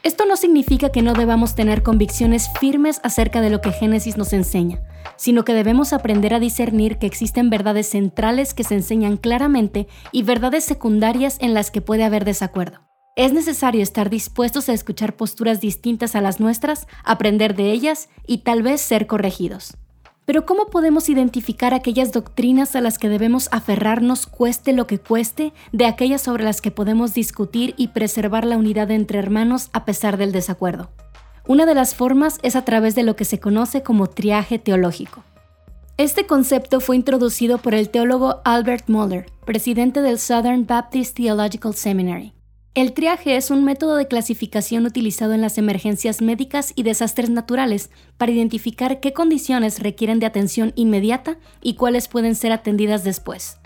Esto 0.03 0.25
no 0.25 0.35
significa 0.35 0.89
que 0.91 1.01
no 1.01 1.13
debamos 1.13 1.55
tener 1.55 1.81
convicciones 1.81 2.49
firmes 2.59 2.99
acerca 3.03 3.39
de 3.41 3.49
lo 3.49 3.61
que 3.61 3.71
Génesis 3.71 4.17
nos 4.17 4.33
enseña, 4.33 4.81
sino 5.15 5.45
que 5.45 5.53
debemos 5.53 5.93
aprender 5.93 6.33
a 6.33 6.39
discernir 6.39 6.97
que 6.97 7.07
existen 7.07 7.49
verdades 7.49 7.87
centrales 7.87 8.53
que 8.53 8.65
se 8.65 8.75
enseñan 8.75 9.15
claramente 9.15 9.87
y 10.11 10.23
verdades 10.23 10.65
secundarias 10.65 11.37
en 11.39 11.53
las 11.53 11.71
que 11.71 11.81
puede 11.81 12.03
haber 12.03 12.25
desacuerdo. 12.25 12.88
Es 13.15 13.33
necesario 13.33 13.83
estar 13.83 14.09
dispuestos 14.09 14.69
a 14.69 14.73
escuchar 14.73 15.15
posturas 15.15 15.59
distintas 15.59 16.15
a 16.15 16.21
las 16.21 16.39
nuestras, 16.39 16.87
aprender 17.03 17.55
de 17.55 17.71
ellas 17.71 18.09
y 18.25 18.39
tal 18.39 18.63
vez 18.63 18.79
ser 18.81 19.07
corregidos. 19.07 19.75
Pero 20.25 20.45
¿cómo 20.45 20.67
podemos 20.67 21.09
identificar 21.09 21.73
aquellas 21.73 22.11
doctrinas 22.11 22.75
a 22.75 22.81
las 22.81 22.99
que 22.99 23.09
debemos 23.09 23.49
aferrarnos 23.51 24.27
cueste 24.27 24.73
lo 24.73 24.85
que 24.85 24.99
cueste, 24.99 25.53
de 25.71 25.85
aquellas 25.85 26.21
sobre 26.21 26.43
las 26.43 26.61
que 26.61 26.69
podemos 26.71 27.13
discutir 27.15 27.73
y 27.77 27.87
preservar 27.89 28.45
la 28.45 28.55
unidad 28.55 28.91
entre 28.91 29.17
hermanos 29.17 29.69
a 29.73 29.85
pesar 29.85 30.17
del 30.17 30.31
desacuerdo? 30.31 30.91
Una 31.47 31.65
de 31.65 31.73
las 31.73 31.95
formas 31.95 32.37
es 32.43 32.55
a 32.55 32.63
través 32.63 32.93
de 32.93 33.01
lo 33.01 33.15
que 33.15 33.25
se 33.25 33.39
conoce 33.39 33.81
como 33.81 34.05
triaje 34.05 34.59
teológico. 34.59 35.23
Este 35.97 36.27
concepto 36.27 36.79
fue 36.79 36.95
introducido 36.95 37.57
por 37.57 37.73
el 37.73 37.89
teólogo 37.89 38.39
Albert 38.45 38.87
Moeller, 38.87 39.25
presidente 39.45 40.03
del 40.03 40.19
Southern 40.19 40.67
Baptist 40.67 41.17
Theological 41.17 41.73
Seminary. 41.73 42.33
El 42.75 42.93
triaje 42.93 43.35
es 43.35 43.49
un 43.49 43.63
método 43.63 43.95
de 43.95 44.07
clasificación 44.07 44.85
utilizado 44.85 45.33
en 45.33 45.41
las 45.41 45.57
emergencias 45.57 46.21
médicas 46.21 46.71
y 46.75 46.83
desastres 46.83 47.29
naturales 47.31 47.89
para 48.17 48.31
identificar 48.31 48.99
qué 48.99 49.11
condiciones 49.11 49.79
requieren 49.79 50.19
de 50.19 50.27
atención 50.27 50.71
inmediata 50.75 51.37
y 51.61 51.73
cuáles 51.73 52.07
pueden 52.07 52.35
ser 52.35 52.51
atendidas 52.51 53.03
después. 53.03 53.57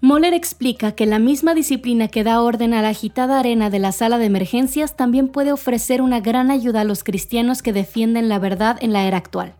Moller 0.00 0.32
explica 0.32 0.92
que 0.92 1.06
la 1.06 1.18
misma 1.18 1.54
disciplina 1.54 2.08
que 2.08 2.24
da 2.24 2.40
orden 2.40 2.72
a 2.72 2.82
la 2.82 2.90
agitada 2.90 3.38
arena 3.38 3.68
de 3.68 3.80
la 3.80 3.92
sala 3.92 4.16
de 4.16 4.26
emergencias 4.26 4.96
también 4.96 5.28
puede 5.28 5.52
ofrecer 5.52 6.00
una 6.00 6.20
gran 6.20 6.50
ayuda 6.50 6.82
a 6.82 6.84
los 6.84 7.04
cristianos 7.04 7.62
que 7.62 7.72
defienden 7.72 8.28
la 8.28 8.38
verdad 8.38 8.78
en 8.80 8.92
la 8.92 9.06
era 9.06 9.18
actual. 9.18 9.57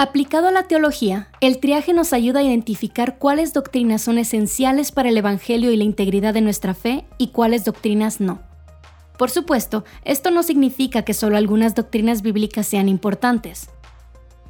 Aplicado 0.00 0.46
a 0.46 0.52
la 0.52 0.62
teología, 0.62 1.26
el 1.40 1.58
triaje 1.58 1.92
nos 1.92 2.12
ayuda 2.12 2.38
a 2.38 2.44
identificar 2.44 3.18
cuáles 3.18 3.52
doctrinas 3.52 4.00
son 4.00 4.18
esenciales 4.18 4.92
para 4.92 5.08
el 5.08 5.16
Evangelio 5.16 5.72
y 5.72 5.76
la 5.76 5.82
integridad 5.82 6.32
de 6.32 6.40
nuestra 6.40 6.72
fe 6.72 7.04
y 7.18 7.32
cuáles 7.32 7.64
doctrinas 7.64 8.20
no. 8.20 8.38
Por 9.18 9.28
supuesto, 9.28 9.84
esto 10.04 10.30
no 10.30 10.44
significa 10.44 11.02
que 11.02 11.14
solo 11.14 11.36
algunas 11.36 11.74
doctrinas 11.74 12.22
bíblicas 12.22 12.68
sean 12.68 12.88
importantes. 12.88 13.70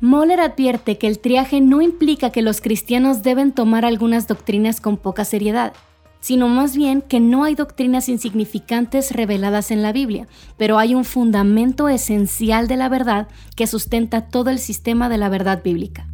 Moller 0.02 0.40
advierte 0.40 0.98
que 0.98 1.06
el 1.06 1.18
triaje 1.18 1.62
no 1.62 1.80
implica 1.80 2.28
que 2.28 2.42
los 2.42 2.60
cristianos 2.60 3.22
deben 3.22 3.52
tomar 3.52 3.86
algunas 3.86 4.28
doctrinas 4.28 4.82
con 4.82 4.98
poca 4.98 5.24
seriedad, 5.24 5.72
sino 6.20 6.48
más 6.48 6.76
bien 6.76 7.02
que 7.02 7.20
no 7.20 7.44
hay 7.44 7.54
doctrinas 7.54 8.08
insignificantes 8.08 9.12
reveladas 9.12 9.70
en 9.70 9.82
la 9.82 9.92
Biblia, 9.92 10.28
pero 10.56 10.78
hay 10.78 10.94
un 10.94 11.04
fundamento 11.04 11.88
esencial 11.88 12.68
de 12.68 12.76
la 12.76 12.88
verdad 12.88 13.28
que 13.56 13.66
sustenta 13.66 14.28
todo 14.28 14.50
el 14.50 14.58
sistema 14.58 15.08
de 15.08 15.18
la 15.18 15.28
verdad 15.28 15.62
bíblica. 15.62 16.08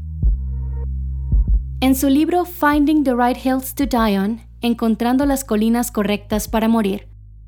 En 1.80 1.94
su 1.94 2.08
libro 2.08 2.44
Finding 2.44 3.04
the 3.04 3.14
Right 3.14 3.44
Hills 3.44 3.74
to 3.74 3.86
Die 3.86 4.18
On, 4.18 4.40
Encontrando 4.64 5.26
las 5.26 5.44
colinas 5.44 5.90
correctas 5.90 6.48
para 6.48 6.68
morir, 6.68 7.06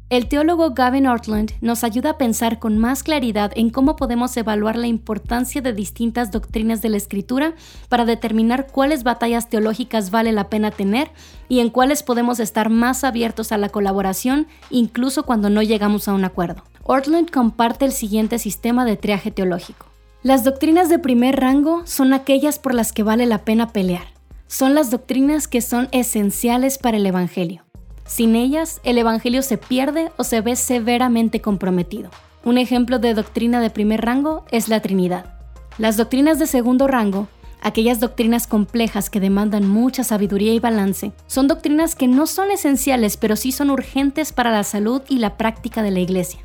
el 0.09 0.29
teólogo 0.29 0.71
Gavin 0.71 1.09
Ortland 1.09 1.53
nos 1.61 1.83
ayuda 1.83 2.11
a 2.11 2.19
pensar 2.19 2.61
con 2.61 2.79
más 2.79 3.03
claridad 3.03 3.51
en 3.57 3.71
cómo 3.71 3.97
podemos 3.97 4.37
evaluar 4.37 4.77
la 4.77 4.87
importancia 4.87 5.61
de 5.61 5.73
distintas 5.73 6.31
doctrinas 6.31 6.81
de 6.81 6.91
la 6.91 6.97
escritura 6.97 7.55
para 7.89 8.05
determinar 8.05 8.69
cuáles 8.69 9.03
batallas 9.03 9.51
teológicas 9.51 10.13
vale 10.13 10.31
la 10.31 10.49
pena 10.49 10.71
tener 10.71 11.11
y 11.49 11.59
en 11.59 11.71
cuáles 11.71 12.05
podemos 12.05 12.39
estar 12.39 12.71
más 12.71 13.03
abiertos 13.03 13.51
a 13.51 13.59
la 13.59 13.69
colaboración 13.69 14.47
incluso 14.71 15.25
cuando 15.25 15.51
no 15.51 15.63
llegamos 15.63 16.07
a 16.07 16.15
un 16.15 16.25
acuerdo. 16.25 16.63
Ortland 16.85 17.29
comparte 17.33 17.85
el 17.85 17.93
siguiente 17.93 18.39
sistema 18.39 18.85
de 18.85 18.97
triaje 18.97 19.33
teológico. 19.33 19.87
Las 20.23 20.45
doctrinas 20.45 20.89
de 20.89 21.01
primer 21.01 21.41
rango 21.41 21.83
son 21.85 22.13
aquellas 22.13 22.61
por 22.61 22.75
las 22.75 22.93
que 22.93 23.03
vale 23.03 23.27
la 23.27 23.39
pena 23.39 23.73
pelear. 23.73 24.07
Son 24.47 24.77
las 24.77 24.93
doctrinas 24.93 25.49
que 25.49 25.61
son 25.61 25.89
esenciales 25.91 26.79
para 26.79 26.99
el 26.99 27.07
Evangelio. 27.07 27.66
Sin 28.07 28.37
ellas, 28.37 28.81
el 28.85 28.99
Evangelio 28.99 29.43
se 29.43 29.59
pierde 29.59 30.13
o 30.17 30.25
se 30.25 30.41
ve 30.41 30.57
severamente 30.57 31.41
comprometido. 31.41 32.11
Un 32.45 32.59
ejemplo 32.59 32.99
de 32.99 33.15
doctrina 33.15 33.61
de 33.61 33.71
primer 33.71 34.03
rango 34.03 34.45
es 34.51 34.69
la 34.69 34.81
Trinidad. 34.81 35.35
Las 35.79 35.97
doctrinas 35.97 36.39
de 36.39 36.47
segundo 36.47 36.87
rango, 36.87 37.29
aquellas 37.61 37.99
doctrinas 37.99 38.47
complejas 38.47 39.11
que 39.11 39.19
demandan 39.19 39.69
mucha 39.69 40.05
sabiduría 40.05 40.55
y 40.55 40.61
balance, 40.61 41.13
son 41.27 41.49
doctrinas 41.49 41.97
que 41.97 42.07
no 42.07 42.27
son 42.27 42.53
esenciales 42.53 43.17
pero 43.17 43.35
sí 43.35 43.51
son 43.51 43.71
urgentes 43.71 44.33
para 44.33 44.53
la 44.53 44.63
salud 44.63 45.03
y 45.09 45.19
la 45.19 45.37
práctica 45.37 45.83
de 45.83 45.91
la 45.91 46.01
Iglesia. 46.01 46.41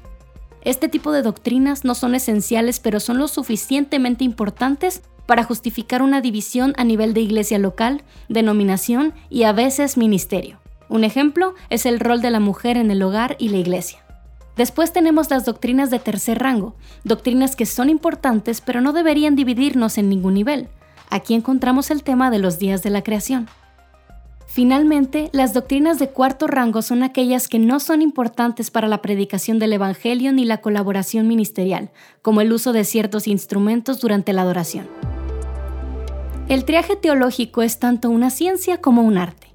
Este 0.63 0.89
tipo 0.89 1.12
de 1.12 1.22
doctrinas 1.22 1.86
no 1.86 1.94
son 1.94 2.15
esenciales 2.15 2.80
pero 2.80 3.00
son 3.00 3.20
lo 3.20 3.27
suficientemente 3.27 4.24
importantes 4.24 5.03
para 5.27 5.44
justificar 5.44 6.01
una 6.01 6.22
división 6.22 6.74
a 6.77 6.84
nivel 6.84 7.13
de 7.13 7.22
iglesia 7.22 7.60
local, 7.60 8.03
denominación 8.27 9.13
y 9.30 9.44
a 9.44 9.53
veces 9.53 9.98
ministerio. 9.98 10.61
Un 10.91 11.05
ejemplo 11.05 11.55
es 11.69 11.86
el 11.86 12.01
rol 12.01 12.21
de 12.21 12.31
la 12.31 12.41
mujer 12.41 12.75
en 12.75 12.91
el 12.91 13.01
hogar 13.01 13.38
y 13.39 13.48
la 13.48 13.55
iglesia. 13.55 14.03
Después 14.57 14.91
tenemos 14.91 15.29
las 15.29 15.45
doctrinas 15.45 15.89
de 15.89 16.00
tercer 16.00 16.39
rango, 16.39 16.75
doctrinas 17.05 17.55
que 17.55 17.65
son 17.65 17.89
importantes 17.89 18.60
pero 18.60 18.81
no 18.81 18.91
deberían 18.91 19.38
dividirnos 19.38 19.98
en 19.98 20.10
ningún 20.10 20.33
nivel. 20.33 20.67
Aquí 21.10 21.33
encontramos 21.33 21.91
el 21.91 22.03
tema 22.03 22.29
de 22.29 22.39
los 22.39 22.60
días 22.60 22.83
de 22.83 22.89
la 22.89 23.03
creación. 23.03 23.48
Finalmente, 24.48 25.29
las 25.31 25.53
doctrinas 25.53 25.98
de 25.98 26.10
cuarto 26.10 26.45
rango 26.45 26.81
son 26.81 27.03
aquellas 27.03 27.48
que 27.48 27.57
no 27.57 27.79
son 27.79 28.01
importantes 28.01 28.69
para 28.69 28.89
la 28.89 29.01
predicación 29.01 29.60
del 29.60 29.71
Evangelio 29.71 30.33
ni 30.33 30.43
la 30.43 30.57
colaboración 30.57 31.25
ministerial, 31.25 31.89
como 32.21 32.41
el 32.41 32.51
uso 32.51 32.74
de 32.74 32.83
ciertos 32.83 33.29
instrumentos 33.29 34.01
durante 34.01 34.33
la 34.33 34.41
adoración. 34.41 34.89
El 36.50 36.65
triaje 36.65 36.98
teológico 36.98 37.62
es 37.62 37.79
tanto 37.79 38.10
una 38.10 38.29
ciencia 38.29 38.81
como 38.81 39.03
un 39.03 39.17
arte. 39.17 39.50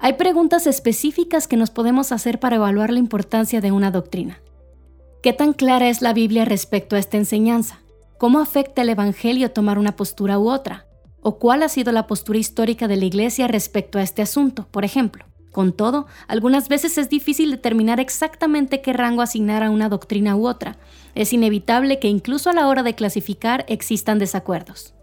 Hay 0.00 0.12
preguntas 0.12 0.68
específicas 0.68 1.48
que 1.48 1.56
nos 1.56 1.70
podemos 1.70 2.12
hacer 2.12 2.38
para 2.38 2.56
evaluar 2.56 2.92
la 2.92 3.00
importancia 3.00 3.60
de 3.60 3.72
una 3.72 3.90
doctrina. 3.90 4.40
¿Qué 5.24 5.32
tan 5.32 5.52
clara 5.52 5.88
es 5.88 6.02
la 6.02 6.12
Biblia 6.12 6.44
respecto 6.44 6.94
a 6.94 7.00
esta 7.00 7.16
enseñanza? 7.16 7.80
¿Cómo 8.16 8.38
afecta 8.38 8.82
el 8.82 8.90
Evangelio 8.90 9.50
tomar 9.50 9.76
una 9.76 9.96
postura 9.96 10.38
u 10.38 10.48
otra? 10.50 10.86
¿O 11.20 11.40
cuál 11.40 11.64
ha 11.64 11.68
sido 11.68 11.90
la 11.90 12.06
postura 12.06 12.38
histórica 12.38 12.86
de 12.86 12.96
la 12.96 13.06
Iglesia 13.06 13.48
respecto 13.48 13.98
a 13.98 14.02
este 14.02 14.22
asunto, 14.22 14.68
por 14.70 14.84
ejemplo? 14.84 15.24
Con 15.50 15.72
todo, 15.72 16.06
algunas 16.28 16.68
veces 16.68 16.96
es 16.96 17.08
difícil 17.08 17.50
determinar 17.50 17.98
exactamente 17.98 18.80
qué 18.80 18.92
rango 18.92 19.22
asignar 19.22 19.64
a 19.64 19.70
una 19.70 19.88
doctrina 19.88 20.36
u 20.36 20.46
otra. 20.46 20.76
Es 21.16 21.32
inevitable 21.32 21.98
que 21.98 22.06
incluso 22.06 22.50
a 22.50 22.52
la 22.52 22.68
hora 22.68 22.84
de 22.84 22.94
clasificar 22.94 23.64
existan 23.68 24.20
desacuerdos. 24.20 24.94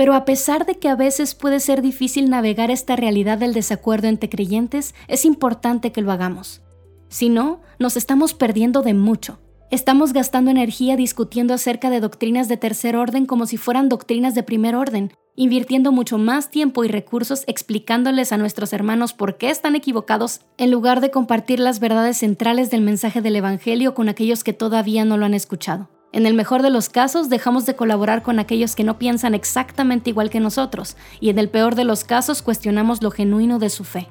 Pero 0.00 0.14
a 0.14 0.24
pesar 0.24 0.64
de 0.64 0.76
que 0.76 0.88
a 0.88 0.96
veces 0.96 1.34
puede 1.34 1.60
ser 1.60 1.82
difícil 1.82 2.30
navegar 2.30 2.70
esta 2.70 2.96
realidad 2.96 3.36
del 3.36 3.52
desacuerdo 3.52 4.08
entre 4.08 4.30
creyentes, 4.30 4.94
es 5.08 5.26
importante 5.26 5.92
que 5.92 6.00
lo 6.00 6.10
hagamos. 6.10 6.62
Si 7.10 7.28
no, 7.28 7.60
nos 7.78 7.98
estamos 7.98 8.32
perdiendo 8.32 8.80
de 8.80 8.94
mucho. 8.94 9.40
Estamos 9.70 10.14
gastando 10.14 10.50
energía 10.50 10.96
discutiendo 10.96 11.52
acerca 11.52 11.90
de 11.90 12.00
doctrinas 12.00 12.48
de 12.48 12.56
tercer 12.56 12.96
orden 12.96 13.26
como 13.26 13.44
si 13.44 13.58
fueran 13.58 13.90
doctrinas 13.90 14.34
de 14.34 14.42
primer 14.42 14.74
orden, 14.74 15.12
invirtiendo 15.36 15.92
mucho 15.92 16.16
más 16.16 16.50
tiempo 16.50 16.82
y 16.82 16.88
recursos 16.88 17.44
explicándoles 17.46 18.32
a 18.32 18.38
nuestros 18.38 18.72
hermanos 18.72 19.12
por 19.12 19.36
qué 19.36 19.50
están 19.50 19.76
equivocados, 19.76 20.40
en 20.56 20.70
lugar 20.70 21.02
de 21.02 21.10
compartir 21.10 21.60
las 21.60 21.78
verdades 21.78 22.16
centrales 22.16 22.70
del 22.70 22.80
mensaje 22.80 23.20
del 23.20 23.36
Evangelio 23.36 23.94
con 23.94 24.08
aquellos 24.08 24.44
que 24.44 24.54
todavía 24.54 25.04
no 25.04 25.18
lo 25.18 25.26
han 25.26 25.34
escuchado. 25.34 25.90
En 26.12 26.26
el 26.26 26.34
mejor 26.34 26.62
de 26.62 26.70
los 26.70 26.88
casos, 26.88 27.28
dejamos 27.28 27.66
de 27.66 27.76
colaborar 27.76 28.22
con 28.22 28.40
aquellos 28.40 28.74
que 28.74 28.82
no 28.82 28.98
piensan 28.98 29.32
exactamente 29.32 30.10
igual 30.10 30.28
que 30.28 30.40
nosotros, 30.40 30.96
y 31.20 31.30
en 31.30 31.38
el 31.38 31.48
peor 31.48 31.76
de 31.76 31.84
los 31.84 32.02
casos 32.02 32.42
cuestionamos 32.42 33.00
lo 33.00 33.12
genuino 33.12 33.60
de 33.60 33.70
su 33.70 33.84
fe. 33.84 34.08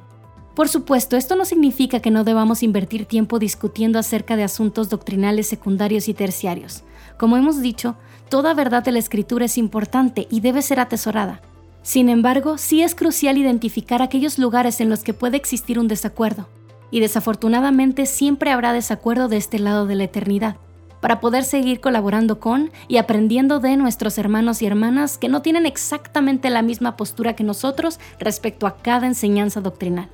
Por 0.56 0.70
supuesto, 0.70 1.18
esto 1.18 1.36
no 1.36 1.44
significa 1.44 2.00
que 2.00 2.10
no 2.10 2.24
debamos 2.24 2.64
invertir 2.64 3.06
tiempo 3.06 3.38
discutiendo 3.38 4.00
acerca 4.00 4.38
de 4.38 4.44
asuntos 4.44 4.88
doctrinales 4.88 5.48
secundarios 5.48 6.08
y 6.08 6.14
terciarios. 6.14 6.84
Como 7.18 7.36
hemos 7.36 7.62
dicho, 7.62 7.98
toda 8.30 8.54
verdad 8.54 8.84
de 8.84 8.94
la 8.94 9.00
escritura 9.00 9.46
es 9.46 9.58
importante 9.58 10.26
y 10.32 10.40
debe 10.40 10.62
ser 10.62 10.80
atesorada. 10.80 11.42
Sin 11.82 12.08
embargo, 12.08 12.58
sí 12.58 12.82
es 12.82 12.96
crucial 12.96 13.38
identificar 13.38 14.02
aquellos 14.02 14.40
lugares 14.40 14.80
en 14.80 14.90
los 14.90 15.04
que 15.04 15.14
puede 15.14 15.36
existir 15.36 15.78
un 15.80 15.90
desacuerdo. 15.90 16.48
Y 16.92 17.02
desafortunadamente 17.02 18.06
siempre 18.06 18.52
habrá 18.52 18.72
desacuerdo 18.72 19.28
de 19.28 19.38
este 19.38 19.60
lado 19.60 19.86
de 19.86 19.96
la 19.96 20.06
eternidad 20.06 20.58
para 21.02 21.20
poder 21.20 21.44
seguir 21.44 21.80
colaborando 21.80 22.40
con 22.40 22.72
y 22.88 22.98
aprendiendo 22.98 23.60
de 23.60 23.78
nuestros 23.78 24.18
hermanos 24.18 24.62
y 24.62 24.66
hermanas 24.66 25.18
que 25.18 25.30
no 25.30 25.42
tienen 25.42 25.66
exactamente 25.66 26.50
la 26.50 26.62
misma 26.62 26.98
postura 26.98 27.36
que 27.36 27.44
nosotros 27.44 28.00
respecto 28.20 28.68
a 28.68 28.78
cada 28.78 29.08
enseñanza 29.08 29.62
doctrinal. 29.62 30.10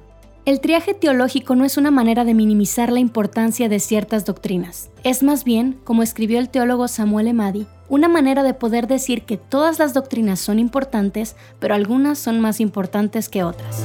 El 0.45 0.59
triaje 0.59 0.93
teológico 0.93 1.55
no 1.55 1.65
es 1.65 1.75
una 1.75 1.89
manera 1.89 2.23
de 2.23 2.35
minimizar 2.35 2.91
la 2.91 2.99
importancia 2.99 3.67
de 3.67 3.79
ciertas 3.79 4.25
doctrinas. 4.25 4.91
Es 5.03 5.23
más 5.23 5.43
bien, 5.43 5.79
como 5.83 6.03
escribió 6.03 6.37
el 6.37 6.49
teólogo 6.49 6.87
Samuel 6.87 7.27
Emadi, 7.27 7.65
una 7.89 8.07
manera 8.07 8.43
de 8.43 8.53
poder 8.53 8.85
decir 8.85 9.23
que 9.23 9.37
todas 9.37 9.79
las 9.79 9.95
doctrinas 9.95 10.39
son 10.39 10.59
importantes, 10.59 11.35
pero 11.59 11.73
algunas 11.73 12.19
son 12.19 12.39
más 12.41 12.59
importantes 12.59 13.27
que 13.27 13.43
otras. 13.43 13.83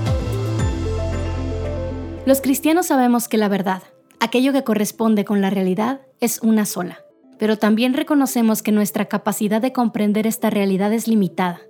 Los 2.26 2.42
cristianos 2.42 2.88
sabemos 2.88 3.26
que 3.26 3.38
la 3.38 3.48
verdad, 3.48 3.82
aquello 4.20 4.52
que 4.52 4.64
corresponde 4.64 5.24
con 5.24 5.40
la 5.40 5.50
realidad, 5.50 6.02
es 6.20 6.40
una 6.42 6.66
sola. 6.66 6.98
Pero 7.38 7.56
también 7.56 7.94
reconocemos 7.94 8.62
que 8.62 8.70
nuestra 8.70 9.06
capacidad 9.06 9.60
de 9.60 9.72
comprender 9.72 10.26
esta 10.26 10.50
realidad 10.50 10.92
es 10.92 11.08
limitada. 11.08 11.60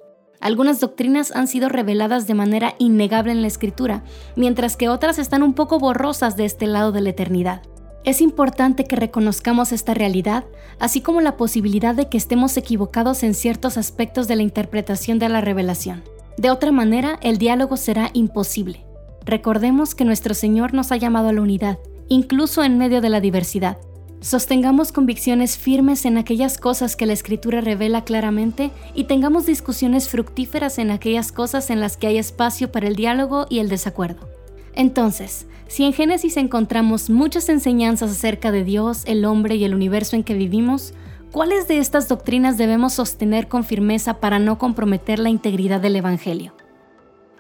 Algunas 0.41 0.81
doctrinas 0.81 1.33
han 1.33 1.47
sido 1.47 1.69
reveladas 1.69 2.27
de 2.27 2.35
manera 2.35 2.75
innegable 2.79 3.31
en 3.31 3.43
la 3.43 3.49
escritura, 3.49 4.03
mientras 4.37 4.77
que 4.77 4.89
otras 4.89 5.19
están 5.19 5.43
un 5.43 5.55
poco 5.55 5.79
borrosas 5.79 6.37
de 6.37 6.45
este 6.45 6.67
lado 6.67 6.93
de 6.93 7.03
la 7.03 7.11
eternidad. 7.11 7.63
Es 8.05 8.23
importante 8.23 8.85
que 8.85 8.97
reconozcamos 8.97 9.73
esta 9.73 9.93
realidad, 9.93 10.45
así 10.79 11.03
como 11.03 11.21
la 11.21 11.37
posibilidad 11.37 11.95
de 11.95 12.09
que 12.09 12.17
estemos 12.17 12.57
equivocados 12.57 13.23
en 13.23 13.35
ciertos 13.35 13.77
aspectos 13.77 14.27
de 14.27 14.37
la 14.37 14.43
interpretación 14.43 15.19
de 15.19 15.29
la 15.29 15.43
revelación. 15.43 16.03
De 16.39 16.51
otra 16.51 16.73
manera, 16.73 17.19
el 17.21 17.37
diálogo 17.37 17.77
será 17.77 18.09
imposible. 18.15 18.87
Recordemos 19.27 19.95
que 19.95 20.07
nuestro 20.07 20.33
Señor 20.33 20.73
nos 20.73 20.91
ha 20.93 20.97
llamado 20.97 21.29
a 21.29 21.33
la 21.35 21.43
unidad, 21.43 21.79
incluso 22.11 22.63
en 22.65 22.77
medio 22.77 23.01
de 23.01 23.09
la 23.09 23.21
diversidad. 23.21 23.79
Sostengamos 24.21 24.93
convicciones 24.93 25.57
firmes 25.57 26.05
en 26.05 26.19
aquellas 26.19 26.59
cosas 26.59 26.95
que 26.95 27.07
la 27.07 27.15
Escritura 27.15 27.63
revela 27.63 28.05
claramente 28.05 28.71
y 28.95 29.05
tengamos 29.05 29.47
discusiones 29.47 30.11
fructíferas 30.11 30.79
en 30.79 30.91
aquellas 30.91 31.33
cosas 31.33 31.71
en 31.71 31.81
las 31.81 31.97
que 31.97 32.09
hay 32.09 32.19
espacio 32.19 32.71
para 32.71 32.89
el 32.89 32.97
diálogo 32.97 33.47
y 33.49 33.61
el 33.61 33.71
desacuerdo. 33.71 34.29
Entonces, 34.75 35.47
si 35.69 35.85
en 35.85 35.93
Génesis 35.93 36.37
encontramos 36.37 37.09
muchas 37.09 37.49
enseñanzas 37.49 38.11
acerca 38.11 38.51
de 38.51 38.65
Dios, 38.65 39.05
el 39.07 39.25
hombre 39.25 39.55
y 39.55 39.65
el 39.65 39.75
universo 39.75 40.17
en 40.17 40.25
que 40.25 40.35
vivimos, 40.35 40.93
¿cuáles 41.31 41.69
de 41.69 41.79
estas 41.79 42.09
doctrinas 42.09 42.59
debemos 42.59 42.95
sostener 42.95 43.47
con 43.47 43.65
firmeza 43.65 44.21
para 44.21 44.41
no 44.41 44.59
comprometer 44.59 45.21
la 45.21 45.31
integridad 45.31 45.81
del 45.81 45.97
Evangelio? 45.97 46.53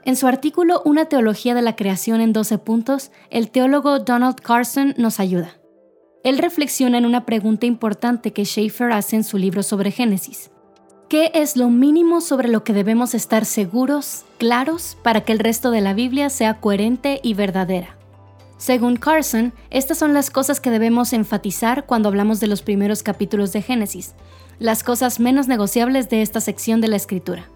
En 0.04 0.16
su 0.16 0.26
artículo 0.26 0.80
Una 0.84 1.04
teología 1.06 1.54
de 1.54 1.62
la 1.62 1.76
creación 1.76 2.20
en 2.20 2.32
12 2.32 2.58
puntos, 2.58 3.10
el 3.28 3.50
teólogo 3.50 3.98
Donald 3.98 4.40
Carson 4.40 4.94
nos 4.96 5.20
ayuda. 5.20 5.58
Él 6.24 6.38
reflexiona 6.38 6.98
en 6.98 7.06
una 7.06 7.26
pregunta 7.26 7.66
importante 7.66 8.32
que 8.32 8.44
Schaeffer 8.44 8.92
hace 8.92 9.16
en 9.16 9.24
su 9.24 9.36
libro 9.36 9.62
sobre 9.62 9.90
Génesis. 9.90 10.50
¿Qué 11.08 11.30
es 11.34 11.56
lo 11.56 11.68
mínimo 11.70 12.20
sobre 12.20 12.48
lo 12.48 12.62
que 12.62 12.72
debemos 12.72 13.14
estar 13.14 13.44
seguros, 13.44 14.24
claros, 14.38 14.96
para 15.02 15.22
que 15.22 15.32
el 15.32 15.38
resto 15.38 15.70
de 15.70 15.80
la 15.80 15.92
Biblia 15.92 16.30
sea 16.30 16.60
coherente 16.60 17.20
y 17.22 17.34
verdadera? 17.34 17.96
Según 18.58 18.96
Carson, 18.96 19.52
estas 19.70 19.98
son 19.98 20.14
las 20.14 20.30
cosas 20.30 20.60
que 20.60 20.70
debemos 20.70 21.12
enfatizar 21.12 21.86
cuando 21.86 22.08
hablamos 22.08 22.40
de 22.40 22.46
los 22.46 22.62
primeros 22.62 23.02
capítulos 23.02 23.52
de 23.52 23.62
Génesis, 23.62 24.14
las 24.58 24.82
cosas 24.82 25.18
menos 25.18 25.48
negociables 25.48 26.10
de 26.10 26.22
esta 26.22 26.40
sección 26.40 26.80
de 26.80 26.88
la 26.88 26.96
Escritura. 26.96 27.48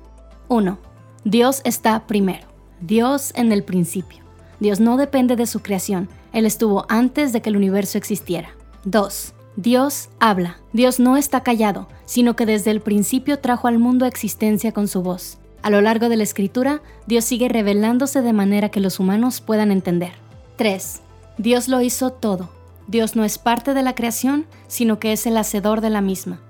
1. 0.48 0.93
Dios 1.25 1.62
está 1.64 2.07
primero. 2.07 2.47
Dios 2.83 3.33
en 3.35 3.50
el 3.50 3.64
principio. 3.64 4.23
Dios 4.61 4.78
no 4.78 4.99
depende 4.99 5.37
de 5.37 5.47
su 5.47 5.61
creación, 5.61 6.09
Él 6.35 6.45
estuvo 6.45 6.85
antes 6.90 7.33
de 7.33 7.40
que 7.40 7.49
el 7.49 7.57
universo 7.57 7.97
existiera. 7.97 8.50
2. 8.85 9.33
Dios 9.57 10.11
habla. 10.21 10.59
Dios 10.75 11.00
no 11.00 11.16
está 11.16 11.43
callado, 11.43 11.88
sino 12.04 12.37
que 12.37 12.45
desde 12.45 12.71
el 12.71 12.83
principio 12.83 13.38
trajo 13.38 13.69
al 13.69 13.78
mundo 13.78 14.04
a 14.04 14.09
existencia 14.09 14.73
con 14.73 14.87
su 14.87 15.02
voz. 15.02 15.38
A 15.62 15.71
lo 15.71 15.81
largo 15.81 16.11
de 16.11 16.16
la 16.16 16.25
escritura, 16.25 16.83
Dios 17.07 17.25
sigue 17.25 17.49
revelándose 17.49 18.21
de 18.21 18.35
manera 18.35 18.69
que 18.69 18.81
los 18.81 19.00
humanos 19.00 19.40
puedan 19.40 19.73
entender. 19.73 20.12
3. 20.57 21.00
Dios 21.38 21.69
lo 21.69 21.81
hizo 21.81 22.11
todo. 22.11 22.50
Dios 22.87 23.16
no 23.16 23.25
es 23.25 23.38
parte 23.38 23.73
de 23.73 23.83
la 23.83 23.95
creación, 23.95 24.45
sino 24.66 24.99
que 24.99 25.12
es 25.12 25.26
el 25.26 25.38
hacedor 25.38 25.81
de 25.81 25.88
la 25.88 26.02
misma. 26.02 26.43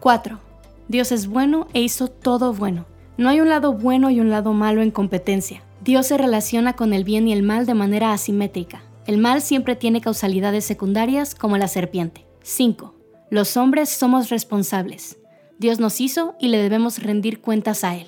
4. 0.00 0.38
Dios 0.88 1.10
es 1.10 1.26
bueno 1.26 1.68
e 1.72 1.80
hizo 1.80 2.08
todo 2.08 2.52
bueno. 2.52 2.84
No 3.20 3.28
hay 3.28 3.42
un 3.42 3.50
lado 3.50 3.74
bueno 3.74 4.08
y 4.08 4.18
un 4.18 4.30
lado 4.30 4.54
malo 4.54 4.80
en 4.80 4.90
competencia. 4.90 5.62
Dios 5.82 6.06
se 6.06 6.16
relaciona 6.16 6.72
con 6.72 6.94
el 6.94 7.04
bien 7.04 7.28
y 7.28 7.34
el 7.34 7.42
mal 7.42 7.66
de 7.66 7.74
manera 7.74 8.14
asimétrica. 8.14 8.82
El 9.06 9.18
mal 9.18 9.42
siempre 9.42 9.76
tiene 9.76 10.00
causalidades 10.00 10.64
secundarias 10.64 11.34
como 11.34 11.58
la 11.58 11.68
serpiente. 11.68 12.24
5. 12.40 12.94
Los 13.28 13.58
hombres 13.58 13.90
somos 13.90 14.30
responsables. 14.30 15.18
Dios 15.58 15.80
nos 15.80 16.00
hizo 16.00 16.34
y 16.40 16.48
le 16.48 16.62
debemos 16.62 17.02
rendir 17.02 17.42
cuentas 17.42 17.84
a 17.84 17.94
Él. 17.94 18.06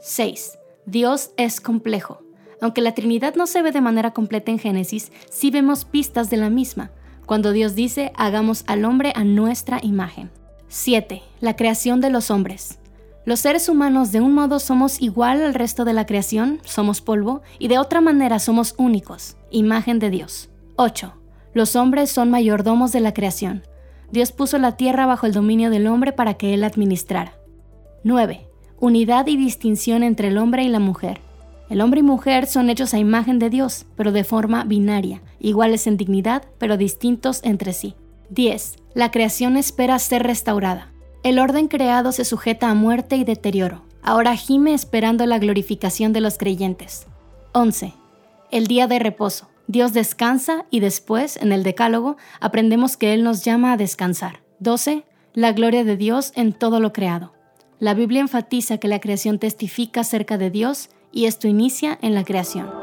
6. 0.00 0.56
Dios 0.86 1.32
es 1.36 1.60
complejo. 1.60 2.22
Aunque 2.60 2.82
la 2.82 2.94
Trinidad 2.94 3.34
no 3.34 3.48
se 3.48 3.62
ve 3.62 3.72
de 3.72 3.80
manera 3.80 4.12
completa 4.12 4.52
en 4.52 4.60
Génesis, 4.60 5.10
sí 5.28 5.50
vemos 5.50 5.84
pistas 5.84 6.30
de 6.30 6.36
la 6.36 6.50
misma, 6.50 6.92
cuando 7.26 7.50
Dios 7.50 7.74
dice, 7.74 8.12
hagamos 8.14 8.62
al 8.68 8.84
hombre 8.84 9.12
a 9.16 9.24
nuestra 9.24 9.80
imagen. 9.82 10.30
7. 10.68 11.20
La 11.40 11.56
creación 11.56 12.00
de 12.00 12.10
los 12.10 12.30
hombres. 12.30 12.78
Los 13.24 13.40
seres 13.40 13.68
humanos 13.68 14.12
de 14.12 14.20
un 14.20 14.34
modo 14.34 14.58
somos 14.58 15.00
igual 15.00 15.42
al 15.42 15.54
resto 15.54 15.84
de 15.84 15.92
la 15.92 16.06
creación, 16.06 16.60
somos 16.64 17.00
polvo, 17.00 17.42
y 17.58 17.68
de 17.68 17.78
otra 17.78 18.00
manera 18.00 18.38
somos 18.38 18.74
únicos, 18.78 19.36
imagen 19.50 19.98
de 19.98 20.10
Dios. 20.10 20.50
8. 20.76 21.14
Los 21.54 21.76
hombres 21.76 22.10
son 22.10 22.30
mayordomos 22.30 22.92
de 22.92 23.00
la 23.00 23.14
creación. 23.14 23.62
Dios 24.10 24.32
puso 24.32 24.58
la 24.58 24.76
tierra 24.76 25.06
bajo 25.06 25.26
el 25.26 25.32
dominio 25.32 25.70
del 25.70 25.86
hombre 25.86 26.12
para 26.12 26.34
que 26.34 26.54
él 26.54 26.64
administrara. 26.64 27.34
9 28.04 28.52
unidad 28.82 29.28
y 29.28 29.36
distinción 29.36 30.02
entre 30.02 30.26
el 30.26 30.38
hombre 30.38 30.64
y 30.64 30.68
la 30.68 30.80
mujer. 30.80 31.20
El 31.70 31.80
hombre 31.80 32.00
y 32.00 32.02
mujer 32.02 32.48
son 32.48 32.68
hechos 32.68 32.92
a 32.94 32.98
imagen 32.98 33.38
de 33.38 33.48
Dios, 33.48 33.86
pero 33.94 34.10
de 34.10 34.24
forma 34.24 34.64
binaria, 34.64 35.22
iguales 35.38 35.86
en 35.86 35.96
dignidad, 35.96 36.42
pero 36.58 36.76
distintos 36.76 37.40
entre 37.44 37.74
sí. 37.74 37.94
10. 38.30 38.74
La 38.94 39.12
creación 39.12 39.56
espera 39.56 40.00
ser 40.00 40.24
restaurada. 40.24 40.91
El 41.22 41.38
orden 41.38 41.68
creado 41.68 42.10
se 42.10 42.24
sujeta 42.24 42.68
a 42.68 42.74
muerte 42.74 43.14
y 43.14 43.22
deterioro. 43.22 43.82
Ahora 44.02 44.34
gime 44.34 44.74
esperando 44.74 45.24
la 45.24 45.38
glorificación 45.38 46.12
de 46.12 46.20
los 46.20 46.36
creyentes. 46.36 47.06
11. 47.52 47.94
El 48.50 48.66
día 48.66 48.88
de 48.88 48.98
reposo. 48.98 49.48
Dios 49.68 49.92
descansa 49.92 50.66
y 50.70 50.80
después, 50.80 51.36
en 51.36 51.52
el 51.52 51.62
Decálogo, 51.62 52.16
aprendemos 52.40 52.96
que 52.96 53.14
Él 53.14 53.22
nos 53.22 53.44
llama 53.44 53.72
a 53.72 53.76
descansar. 53.76 54.40
12. 54.58 55.04
La 55.32 55.52
gloria 55.52 55.84
de 55.84 55.96
Dios 55.96 56.32
en 56.34 56.52
todo 56.52 56.80
lo 56.80 56.92
creado. 56.92 57.32
La 57.78 57.94
Biblia 57.94 58.20
enfatiza 58.20 58.78
que 58.78 58.88
la 58.88 58.98
creación 58.98 59.38
testifica 59.38 60.00
acerca 60.00 60.38
de 60.38 60.50
Dios 60.50 60.90
y 61.12 61.26
esto 61.26 61.46
inicia 61.46 61.96
en 62.02 62.14
la 62.14 62.24
creación. 62.24 62.81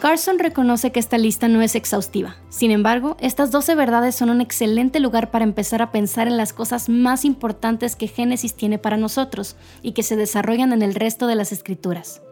Carson 0.00 0.38
reconoce 0.38 0.92
que 0.92 1.00
esta 1.00 1.18
lista 1.18 1.48
no 1.48 1.60
es 1.60 1.74
exhaustiva. 1.74 2.36
Sin 2.50 2.70
embargo, 2.70 3.16
estas 3.18 3.50
12 3.50 3.74
verdades 3.74 4.14
son 4.14 4.30
un 4.30 4.40
excelente 4.40 5.00
lugar 5.00 5.32
para 5.32 5.44
empezar 5.44 5.82
a 5.82 5.90
pensar 5.90 6.28
en 6.28 6.36
las 6.36 6.52
cosas 6.52 6.88
más 6.88 7.24
importantes 7.24 7.96
que 7.96 8.06
Génesis 8.06 8.54
tiene 8.54 8.78
para 8.78 8.96
nosotros 8.96 9.56
y 9.82 9.92
que 9.92 10.04
se 10.04 10.14
desarrollan 10.14 10.72
en 10.72 10.82
el 10.82 10.94
resto 10.94 11.26
de 11.26 11.34
las 11.34 11.50
escrituras. 11.50 12.22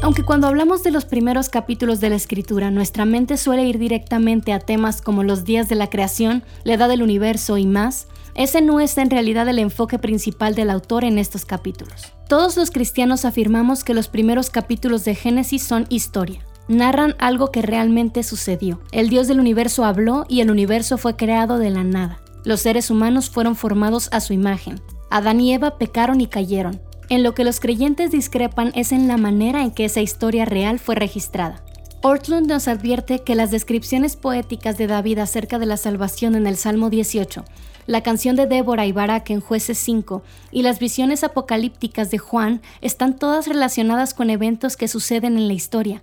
Aunque 0.00 0.24
cuando 0.24 0.46
hablamos 0.46 0.82
de 0.82 0.90
los 0.90 1.04
primeros 1.04 1.50
capítulos 1.50 2.00
de 2.00 2.08
la 2.08 2.16
escritura, 2.16 2.70
nuestra 2.70 3.04
mente 3.04 3.36
suele 3.36 3.64
ir 3.64 3.78
directamente 3.78 4.54
a 4.54 4.60
temas 4.60 5.02
como 5.02 5.22
los 5.22 5.44
días 5.44 5.68
de 5.68 5.74
la 5.74 5.90
creación, 5.90 6.42
la 6.64 6.74
edad 6.74 6.88
del 6.88 7.02
universo 7.02 7.58
y 7.58 7.66
más, 7.66 8.08
ese 8.38 8.62
no 8.62 8.78
es 8.78 8.96
en 8.98 9.10
realidad 9.10 9.48
el 9.48 9.58
enfoque 9.58 9.98
principal 9.98 10.54
del 10.54 10.70
autor 10.70 11.02
en 11.02 11.18
estos 11.18 11.44
capítulos. 11.44 12.12
Todos 12.28 12.56
los 12.56 12.70
cristianos 12.70 13.24
afirmamos 13.24 13.82
que 13.82 13.94
los 13.94 14.06
primeros 14.06 14.48
capítulos 14.48 15.04
de 15.04 15.16
Génesis 15.16 15.64
son 15.64 15.86
historia. 15.88 16.46
Narran 16.68 17.16
algo 17.18 17.50
que 17.50 17.62
realmente 17.62 18.22
sucedió. 18.22 18.80
El 18.92 19.08
Dios 19.08 19.26
del 19.26 19.40
universo 19.40 19.84
habló 19.84 20.24
y 20.28 20.40
el 20.40 20.52
universo 20.52 20.98
fue 20.98 21.16
creado 21.16 21.58
de 21.58 21.70
la 21.70 21.82
nada. 21.82 22.20
Los 22.44 22.60
seres 22.60 22.92
humanos 22.92 23.28
fueron 23.28 23.56
formados 23.56 24.08
a 24.12 24.20
su 24.20 24.32
imagen. 24.32 24.80
Adán 25.10 25.40
y 25.40 25.52
Eva 25.52 25.76
pecaron 25.76 26.20
y 26.20 26.28
cayeron. 26.28 26.80
En 27.08 27.24
lo 27.24 27.34
que 27.34 27.42
los 27.42 27.58
creyentes 27.58 28.12
discrepan 28.12 28.70
es 28.76 28.92
en 28.92 29.08
la 29.08 29.16
manera 29.16 29.64
en 29.64 29.72
que 29.72 29.84
esa 29.84 30.00
historia 30.00 30.44
real 30.44 30.78
fue 30.78 30.94
registrada. 30.94 31.64
Ortlund 32.02 32.46
nos 32.46 32.68
advierte 32.68 33.24
que 33.24 33.34
las 33.34 33.50
descripciones 33.50 34.14
poéticas 34.14 34.78
de 34.78 34.86
David 34.86 35.18
acerca 35.18 35.58
de 35.58 35.66
la 35.66 35.76
salvación 35.76 36.36
en 36.36 36.46
el 36.46 36.56
Salmo 36.56 36.90
18, 36.90 37.44
la 37.88 38.02
canción 38.02 38.36
de 38.36 38.46
Débora 38.46 38.84
y 38.84 38.92
Barak 38.92 39.30
en 39.30 39.40
Jueces 39.40 39.78
5 39.78 40.22
y 40.52 40.60
las 40.60 40.78
visiones 40.78 41.24
apocalípticas 41.24 42.10
de 42.10 42.18
Juan 42.18 42.60
están 42.82 43.16
todas 43.16 43.48
relacionadas 43.48 44.12
con 44.12 44.28
eventos 44.28 44.76
que 44.76 44.88
suceden 44.88 45.38
en 45.38 45.48
la 45.48 45.54
historia. 45.54 46.02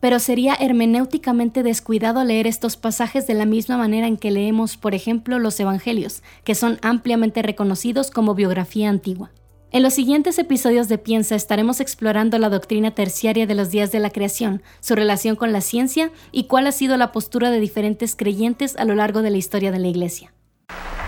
Pero 0.00 0.18
sería 0.18 0.54
hermenéuticamente 0.58 1.62
descuidado 1.62 2.24
leer 2.24 2.46
estos 2.46 2.78
pasajes 2.78 3.26
de 3.26 3.34
la 3.34 3.44
misma 3.44 3.76
manera 3.76 4.06
en 4.06 4.16
que 4.16 4.30
leemos, 4.30 4.78
por 4.78 4.94
ejemplo, 4.94 5.38
los 5.38 5.60
Evangelios, 5.60 6.22
que 6.42 6.54
son 6.54 6.78
ampliamente 6.80 7.42
reconocidos 7.42 8.10
como 8.10 8.34
biografía 8.34 8.88
antigua. 8.88 9.30
En 9.72 9.82
los 9.82 9.92
siguientes 9.92 10.38
episodios 10.38 10.88
de 10.88 10.96
Piensa 10.96 11.34
estaremos 11.34 11.80
explorando 11.80 12.38
la 12.38 12.48
doctrina 12.48 12.92
terciaria 12.92 13.46
de 13.46 13.54
los 13.54 13.70
días 13.70 13.92
de 13.92 14.00
la 14.00 14.08
creación, 14.08 14.62
su 14.80 14.94
relación 14.94 15.36
con 15.36 15.52
la 15.52 15.60
ciencia 15.60 16.10
y 16.32 16.44
cuál 16.44 16.66
ha 16.66 16.72
sido 16.72 16.96
la 16.96 17.12
postura 17.12 17.50
de 17.50 17.60
diferentes 17.60 18.16
creyentes 18.16 18.74
a 18.76 18.86
lo 18.86 18.94
largo 18.94 19.20
de 19.20 19.30
la 19.30 19.36
historia 19.36 19.70
de 19.70 19.80
la 19.80 19.88
Iglesia. 19.88 20.32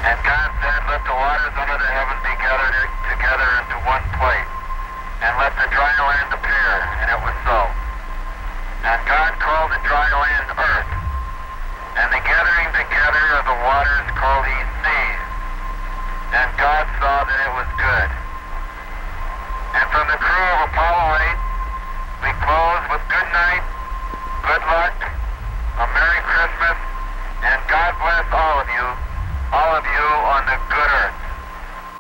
And 0.05 0.17
God 0.21 0.49
said, 0.61 0.81
Let 0.91 1.03
the 1.07 1.17
waters 1.17 1.55
under 1.57 1.79
the 1.79 1.91
heaven 1.91 2.19
be 2.21 2.35
gathered 2.43 2.91
together 3.09 3.49
into 3.65 3.77
one 3.87 4.05
place, 4.21 4.53
and 5.23 5.33
let 5.41 5.53
the 5.57 5.69
dry 5.73 5.93
land 5.97 6.29
appear. 6.37 6.73
And 7.01 7.09
it 7.15 7.21
was 7.25 7.37
so. 7.47 7.61
And 8.85 8.99
God 9.09 9.33
called 9.41 9.71
the 9.73 9.81
dry 9.87 10.09
land 10.11 10.47
earth, 10.57 10.93
and 11.97 12.09
the 12.13 12.23
gathering 12.23 12.71
together 12.77 13.25
of 13.41 13.45
the 13.49 13.59
waters 13.65 14.07
called 14.15 14.47
he 14.47 14.59
seas. 14.85 15.23
And 16.37 16.49
God 16.61 16.85
saw 17.01 17.25
that 17.25 17.39
it 17.41 17.53
was 17.57 17.71
good. 17.81 18.11
And 19.77 19.87
from 19.93 20.07
the 20.09 20.19
crew 20.21 20.49
of 20.57 20.71
Apollo, 20.71 20.86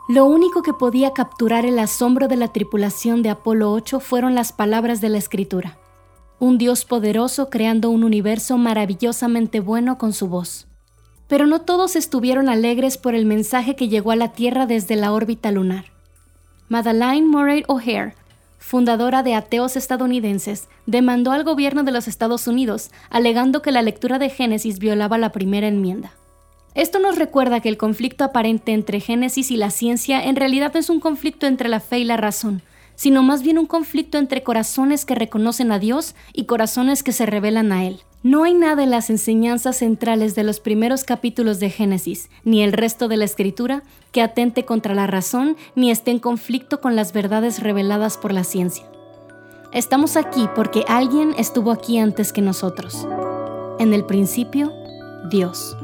Lo 0.09 0.25
único 0.25 0.63
que 0.63 0.73
podía 0.73 1.13
capturar 1.13 1.67
el 1.67 1.81
asombro 1.81 2.29
de 2.29 2.37
la 2.37 2.53
tripulación 2.53 3.23
de 3.23 3.31
Apolo 3.31 3.73
8 3.73 3.99
fueron 3.99 4.37
las 4.37 4.53
palabras 4.53 5.01
de 5.01 5.09
la 5.09 5.19
escritura. 5.19 5.79
Un 6.39 6.59
Dios 6.59 6.85
poderoso 6.85 7.51
creando 7.51 7.91
un 7.91 8.05
universo 8.05 8.57
maravillosamente 8.57 9.59
bueno 9.59 9.99
con 9.99 10.13
su 10.13 10.29
voz. 10.29 10.69
Pero 11.27 11.47
no 11.47 11.63
todos 11.63 11.97
estuvieron 11.97 12.49
alegres 12.49 12.99
por 12.99 13.17
el 13.17 13.27
mensaje 13.27 13.75
que 13.75 13.89
llegó 13.89 14.13
a 14.13 14.17
la 14.17 14.31
Tierra 14.31 14.65
desde 14.67 14.95
la 14.95 15.13
órbita 15.13 15.51
lunar. 15.51 15.87
Madeleine 16.69 17.27
Murray 17.27 17.65
O'Hare, 17.67 18.15
fundadora 18.59 19.25
de 19.25 19.35
Ateos 19.35 19.77
Estadounidenses, 19.77 20.69
demandó 20.87 21.33
al 21.33 21.43
gobierno 21.43 21.83
de 21.83 21.91
los 21.91 22.07
Estados 22.07 22.47
Unidos, 22.47 22.93
alegando 23.11 23.61
que 23.61 23.73
la 23.73 23.83
lectura 23.83 24.21
de 24.21 24.31
Génesis 24.31 24.79
violaba 24.79 25.19
la 25.19 25.33
primera 25.33 25.67
enmienda. 25.67 26.13
Esto 26.77 26.99
nos 26.99 27.17
recuerda 27.17 27.61
que 27.61 27.71
el 27.71 27.79
conflicto 27.79 28.23
aparente 28.23 28.75
entre 28.75 29.01
Génesis 29.01 29.51
y 29.51 29.57
la 29.57 29.71
ciencia 29.71 30.23
en 30.23 30.37
realidad 30.37 30.73
no 30.75 30.81
es 30.81 30.91
un 30.91 31.01
conflicto 31.01 31.47
entre 31.47 31.71
la 31.71 31.81
fe 31.81 32.01
y 32.01 32.05
la 32.05 32.19
razón, 32.19 32.61
sino 32.97 33.23
más 33.23 33.43
bien 33.43 33.57
un 33.57 33.65
conflicto 33.65 34.19
entre 34.19 34.43
corazones 34.43 35.07
que 35.07 35.15
reconocen 35.15 35.73
a 35.73 35.79
Dios 35.79 36.15
y 36.35 36.45
corazones 36.45 37.03
que 37.03 37.13
se 37.13 37.25
revelan 37.25 37.73
a 37.73 37.87
Él. 37.87 38.03
No 38.23 38.45
hay 38.45 38.53
nada 38.53 38.83
en 38.83 38.91
las 38.91 39.09
enseñanzas 39.09 39.79
centrales 39.79 40.35
de 40.35 40.45
los 40.45 40.61
primeros 40.61 41.05
capítulos 41.05 41.61
de 41.61 41.71
Génesis, 41.71 42.29
ni 42.45 42.63
el 42.63 42.75
resto 42.75 43.09
de 43.09 43.17
la 43.17 43.25
escritura, 43.25 43.83
que 44.13 44.21
atente 44.21 44.67
contra 44.67 44.95
la 44.95 45.07
razón 45.07 45.57
ni 45.77 45.91
esté 45.91 46.11
en 46.11 46.19
conflicto 46.19 46.83
con 46.83 46.95
las 46.95 47.15
verdades 47.15 47.63
reveladas 47.63 48.19
por 48.19 48.35
la 48.35 48.45
ciencia. 48.45 48.85
Estamos 49.73 50.19
aquí 50.19 50.47
porque 50.55 50.85
alguien 50.89 51.35
estuvo 51.39 51.71
aquí 51.71 51.97
antes 51.97 52.35
que 52.35 52.43
nosotros. 52.43 53.09
En 53.79 53.95
el 53.95 54.05
principio, 54.05 54.75
Dios. 55.31 55.75